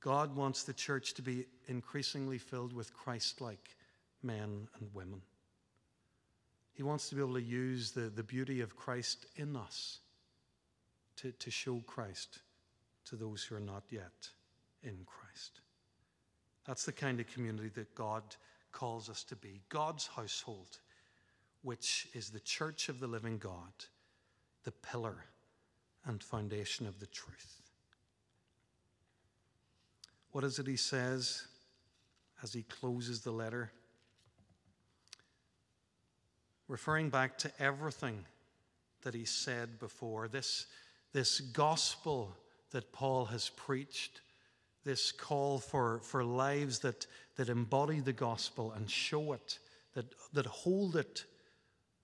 God 0.00 0.34
wants 0.34 0.62
the 0.62 0.72
church 0.72 1.14
to 1.14 1.22
be 1.22 1.46
increasingly 1.68 2.38
filled 2.38 2.72
with 2.72 2.94
Christ 2.94 3.40
like 3.40 3.76
men 4.22 4.68
and 4.78 4.94
women. 4.94 5.20
He 6.72 6.82
wants 6.82 7.10
to 7.10 7.14
be 7.14 7.20
able 7.20 7.34
to 7.34 7.42
use 7.42 7.90
the, 7.90 8.08
the 8.08 8.22
beauty 8.22 8.62
of 8.62 8.76
Christ 8.76 9.26
in 9.36 9.54
us 9.56 9.98
to, 11.16 11.32
to 11.32 11.50
show 11.50 11.82
Christ 11.86 12.38
to 13.06 13.16
those 13.16 13.42
who 13.42 13.56
are 13.56 13.60
not 13.60 13.82
yet 13.90 14.30
in 14.82 14.96
Christ. 15.04 15.60
That's 16.66 16.86
the 16.86 16.92
kind 16.92 17.20
of 17.20 17.26
community 17.26 17.70
that 17.74 17.94
God 17.94 18.22
calls 18.72 19.10
us 19.10 19.24
to 19.24 19.36
be 19.36 19.60
God's 19.68 20.06
household, 20.06 20.78
which 21.62 22.08
is 22.14 22.30
the 22.30 22.40
church 22.40 22.88
of 22.88 23.00
the 23.00 23.06
living 23.06 23.38
God, 23.38 23.72
the 24.64 24.72
pillar 24.72 25.24
and 26.04 26.22
foundation 26.22 26.86
of 26.86 27.00
the 27.00 27.06
truth. 27.06 27.60
What 30.32 30.44
is 30.44 30.58
it 30.58 30.66
he 30.66 30.76
says 30.76 31.46
as 32.42 32.52
he 32.52 32.62
closes 32.62 33.20
the 33.20 33.32
letter? 33.32 33.70
Referring 36.68 37.10
back 37.10 37.36
to 37.38 37.50
everything 37.58 38.24
that 39.02 39.14
he 39.14 39.24
said 39.24 39.78
before, 39.78 40.28
this, 40.28 40.66
this 41.12 41.40
gospel 41.40 42.36
that 42.70 42.92
Paul 42.92 43.24
has 43.26 43.48
preached, 43.50 44.20
this 44.84 45.10
call 45.10 45.58
for, 45.58 46.00
for 46.00 46.22
lives 46.24 46.78
that, 46.80 47.06
that 47.36 47.48
embody 47.48 48.00
the 48.00 48.12
gospel 48.12 48.72
and 48.72 48.88
show 48.88 49.32
it, 49.32 49.58
that, 49.94 50.06
that 50.32 50.46
hold 50.46 50.96
it 50.96 51.24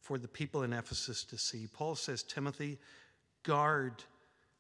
for 0.07 0.19
the 0.19 0.29
people 0.29 0.63
in 0.63 0.73
Ephesus 0.73 1.25
to 1.25 1.37
see. 1.37 1.67
Paul 1.67 1.97
says, 1.97 2.23
Timothy, 2.23 2.79
guard 3.43 4.05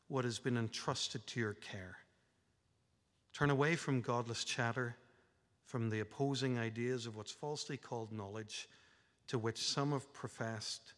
what 0.08 0.24
has 0.24 0.40
been 0.40 0.56
entrusted 0.56 1.24
to 1.28 1.38
your 1.38 1.54
care. 1.54 1.98
Turn 3.32 3.50
away 3.50 3.76
from 3.76 4.00
godless 4.00 4.42
chatter, 4.42 4.96
from 5.64 5.88
the 5.88 6.00
opposing 6.00 6.58
ideas 6.58 7.06
of 7.06 7.16
what's 7.16 7.30
falsely 7.30 7.76
called 7.76 8.10
knowledge, 8.10 8.68
to 9.28 9.38
which 9.38 9.58
some 9.58 9.92
have 9.92 10.12
professed, 10.12 10.94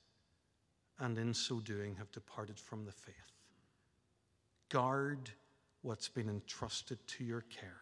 and 0.98 1.18
in 1.18 1.34
so 1.34 1.60
doing 1.60 1.96
have 1.96 2.10
departed 2.10 2.58
from 2.58 2.86
the 2.86 2.92
faith. 2.92 3.14
Guard 4.70 5.28
what's 5.82 6.08
been 6.08 6.30
entrusted 6.30 6.98
to 7.06 7.22
your 7.22 7.42
care. 7.42 7.80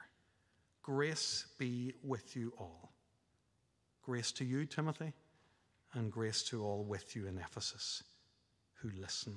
Grace 0.83 1.47
be 1.59 1.95
with 2.03 2.35
you 2.35 2.53
all. 2.59 2.91
Grace 4.03 4.33
to 4.33 4.45
you, 4.45 4.65
Timothy, 4.65 5.13
and 5.97 6.13
grace 6.13 6.43
to 6.43 6.63
all 6.63 6.85
with 6.85 7.17
you 7.17 7.27
in 7.27 7.39
Ephesus 7.39 8.05
who 8.75 8.91
listen 9.01 9.35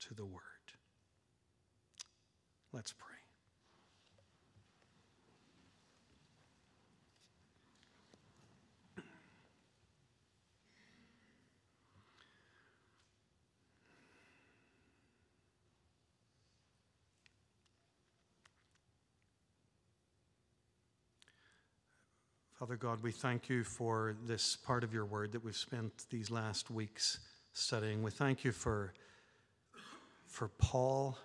to 0.00 0.12
the 0.12 0.24
word. 0.24 0.42
Let's 2.72 2.92
pray. 2.92 3.13
Father 22.64 22.76
God, 22.76 23.02
we 23.02 23.12
thank 23.12 23.50
you 23.50 23.62
for 23.62 24.16
this 24.24 24.56
part 24.56 24.84
of 24.84 24.94
your 24.94 25.04
word 25.04 25.32
that 25.32 25.44
we've 25.44 25.54
spent 25.54 26.06
these 26.08 26.30
last 26.30 26.70
weeks 26.70 27.18
studying. 27.52 28.02
We 28.02 28.10
thank 28.10 28.42
you 28.42 28.52
for, 28.52 28.94
for 30.26 30.48
Paul, 30.48 31.18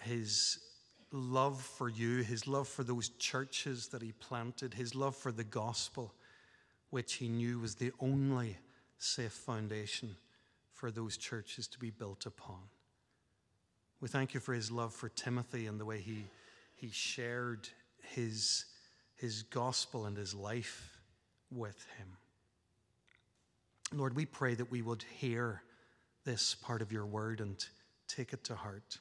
his 0.00 0.60
love 1.12 1.60
for 1.60 1.90
you, 1.90 2.22
his 2.22 2.48
love 2.48 2.66
for 2.66 2.84
those 2.84 3.10
churches 3.18 3.88
that 3.88 4.00
he 4.00 4.12
planted, 4.12 4.72
his 4.72 4.94
love 4.94 5.14
for 5.14 5.30
the 5.30 5.44
gospel, 5.44 6.14
which 6.88 7.16
he 7.16 7.28
knew 7.28 7.58
was 7.58 7.74
the 7.74 7.92
only 8.00 8.56
safe 8.96 9.32
foundation 9.32 10.16
for 10.72 10.90
those 10.90 11.18
churches 11.18 11.68
to 11.68 11.78
be 11.78 11.90
built 11.90 12.24
upon. 12.24 12.62
We 14.00 14.08
thank 14.08 14.32
you 14.32 14.40
for 14.40 14.54
his 14.54 14.70
love 14.70 14.94
for 14.94 15.10
Timothy 15.10 15.66
and 15.66 15.78
the 15.78 15.84
way 15.84 16.00
he, 16.00 16.24
he 16.76 16.88
shared 16.88 17.68
his 18.00 18.64
his 19.16 19.42
gospel 19.42 20.04
and 20.06 20.16
his 20.16 20.34
life 20.34 21.00
with 21.50 21.86
him. 21.98 22.08
Lord, 23.92 24.14
we 24.14 24.26
pray 24.26 24.54
that 24.54 24.70
we 24.70 24.82
would 24.82 25.04
hear 25.18 25.62
this 26.24 26.54
part 26.54 26.82
of 26.82 26.92
your 26.92 27.06
word 27.06 27.40
and 27.40 27.64
take 28.08 28.32
it 28.32 28.44
to 28.44 28.54
heart. 28.54 28.98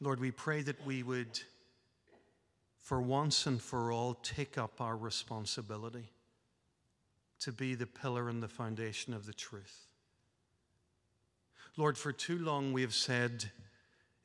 Lord, 0.00 0.20
we 0.20 0.30
pray 0.30 0.62
that 0.62 0.86
we 0.86 1.02
would, 1.02 1.40
for 2.80 3.00
once 3.00 3.46
and 3.46 3.60
for 3.60 3.92
all, 3.92 4.14
take 4.14 4.56
up 4.56 4.80
our 4.80 4.96
responsibility 4.96 6.10
to 7.40 7.52
be 7.52 7.74
the 7.74 7.86
pillar 7.86 8.28
and 8.28 8.42
the 8.42 8.48
foundation 8.48 9.12
of 9.12 9.26
the 9.26 9.32
truth. 9.32 9.86
Lord, 11.76 11.98
for 11.98 12.12
too 12.12 12.38
long 12.38 12.72
we 12.72 12.82
have 12.82 12.94
said, 12.94 13.50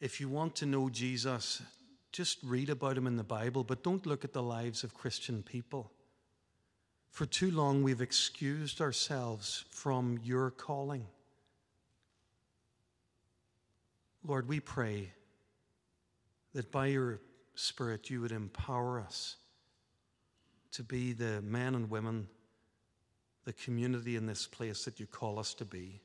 if 0.03 0.19
you 0.19 0.27
want 0.27 0.53
to 0.53 0.65
know 0.65 0.89
Jesus, 0.89 1.61
just 2.11 2.37
read 2.43 2.69
about 2.69 2.97
him 2.97 3.07
in 3.07 3.15
the 3.15 3.23
Bible, 3.23 3.63
but 3.63 3.83
don't 3.83 4.05
look 4.05 4.25
at 4.25 4.33
the 4.33 4.43
lives 4.43 4.83
of 4.83 4.93
Christian 4.93 5.41
people. 5.41 5.93
For 7.09 7.25
too 7.25 7.51
long, 7.51 7.83
we've 7.83 8.01
excused 8.01 8.81
ourselves 8.81 9.63
from 9.69 10.19
your 10.21 10.51
calling. 10.51 11.05
Lord, 14.25 14.49
we 14.49 14.59
pray 14.59 15.13
that 16.53 16.69
by 16.69 16.87
your 16.87 17.21
Spirit 17.55 18.09
you 18.09 18.19
would 18.19 18.33
empower 18.33 18.99
us 18.99 19.37
to 20.73 20.83
be 20.83 21.13
the 21.13 21.41
men 21.43 21.75
and 21.75 21.89
women, 21.89 22.27
the 23.45 23.53
community 23.53 24.17
in 24.17 24.25
this 24.25 24.47
place 24.47 24.83
that 24.83 24.99
you 24.99 25.05
call 25.05 25.39
us 25.39 25.53
to 25.53 25.63
be. 25.63 26.01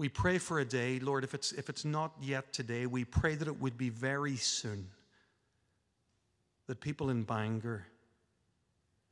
We 0.00 0.08
pray 0.08 0.38
for 0.38 0.60
a 0.60 0.64
day, 0.64 0.98
Lord, 0.98 1.24
if 1.24 1.34
it's, 1.34 1.52
if 1.52 1.68
it's 1.68 1.84
not 1.84 2.14
yet 2.22 2.54
today, 2.54 2.86
we 2.86 3.04
pray 3.04 3.34
that 3.34 3.46
it 3.46 3.60
would 3.60 3.76
be 3.76 3.90
very 3.90 4.36
soon. 4.36 4.88
That 6.68 6.80
people 6.80 7.10
in 7.10 7.24
Bangor 7.24 7.86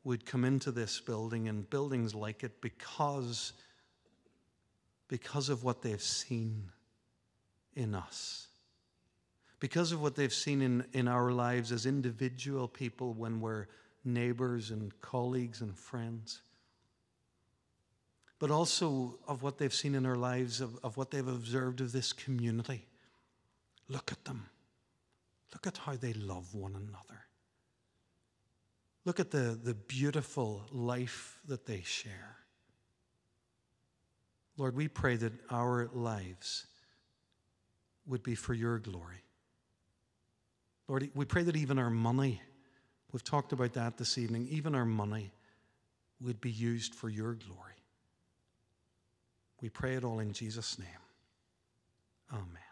would 0.02 0.24
come 0.24 0.46
into 0.46 0.70
this 0.70 0.98
building 0.98 1.46
and 1.46 1.68
buildings 1.68 2.14
like 2.14 2.42
it 2.42 2.62
because, 2.62 3.52
because 5.08 5.50
of 5.50 5.62
what 5.62 5.82
they've 5.82 6.00
seen 6.00 6.70
in 7.74 7.94
us. 7.94 8.46
Because 9.60 9.92
of 9.92 10.00
what 10.00 10.16
they've 10.16 10.32
seen 10.32 10.62
in, 10.62 10.86
in 10.94 11.06
our 11.06 11.32
lives 11.32 11.70
as 11.70 11.84
individual 11.84 12.66
people 12.66 13.12
when 13.12 13.42
we're 13.42 13.66
neighbors 14.06 14.70
and 14.70 14.98
colleagues 15.02 15.60
and 15.60 15.76
friends 15.76 16.40
but 18.38 18.50
also 18.50 19.18
of 19.26 19.42
what 19.42 19.58
they've 19.58 19.74
seen 19.74 19.94
in 19.94 20.06
our 20.06 20.16
lives, 20.16 20.60
of, 20.60 20.78
of 20.82 20.96
what 20.96 21.10
they've 21.10 21.26
observed 21.26 21.80
of 21.80 21.92
this 21.92 22.12
community. 22.12 22.86
Look 23.88 24.12
at 24.12 24.24
them. 24.24 24.46
Look 25.52 25.66
at 25.66 25.78
how 25.78 25.96
they 25.96 26.12
love 26.12 26.54
one 26.54 26.74
another. 26.74 27.24
Look 29.04 29.18
at 29.18 29.30
the, 29.30 29.58
the 29.62 29.74
beautiful 29.74 30.62
life 30.70 31.40
that 31.46 31.66
they 31.66 31.80
share. 31.80 32.36
Lord, 34.56 34.76
we 34.76 34.88
pray 34.88 35.16
that 35.16 35.32
our 35.50 35.88
lives 35.94 36.66
would 38.06 38.22
be 38.22 38.34
for 38.34 38.54
your 38.54 38.78
glory. 38.78 39.22
Lord, 40.88 41.10
we 41.14 41.24
pray 41.24 41.42
that 41.42 41.56
even 41.56 41.78
our 41.78 41.90
money, 41.90 42.42
we've 43.12 43.24
talked 43.24 43.52
about 43.52 43.74
that 43.74 43.96
this 43.96 44.18
evening, 44.18 44.48
even 44.50 44.74
our 44.74 44.84
money 44.84 45.30
would 46.20 46.40
be 46.40 46.50
used 46.50 46.94
for 46.94 47.08
your 47.08 47.34
glory. 47.34 47.77
We 49.60 49.68
pray 49.68 49.94
it 49.94 50.04
all 50.04 50.20
in 50.20 50.32
Jesus' 50.32 50.78
name. 50.78 50.88
Amen. 52.32 52.67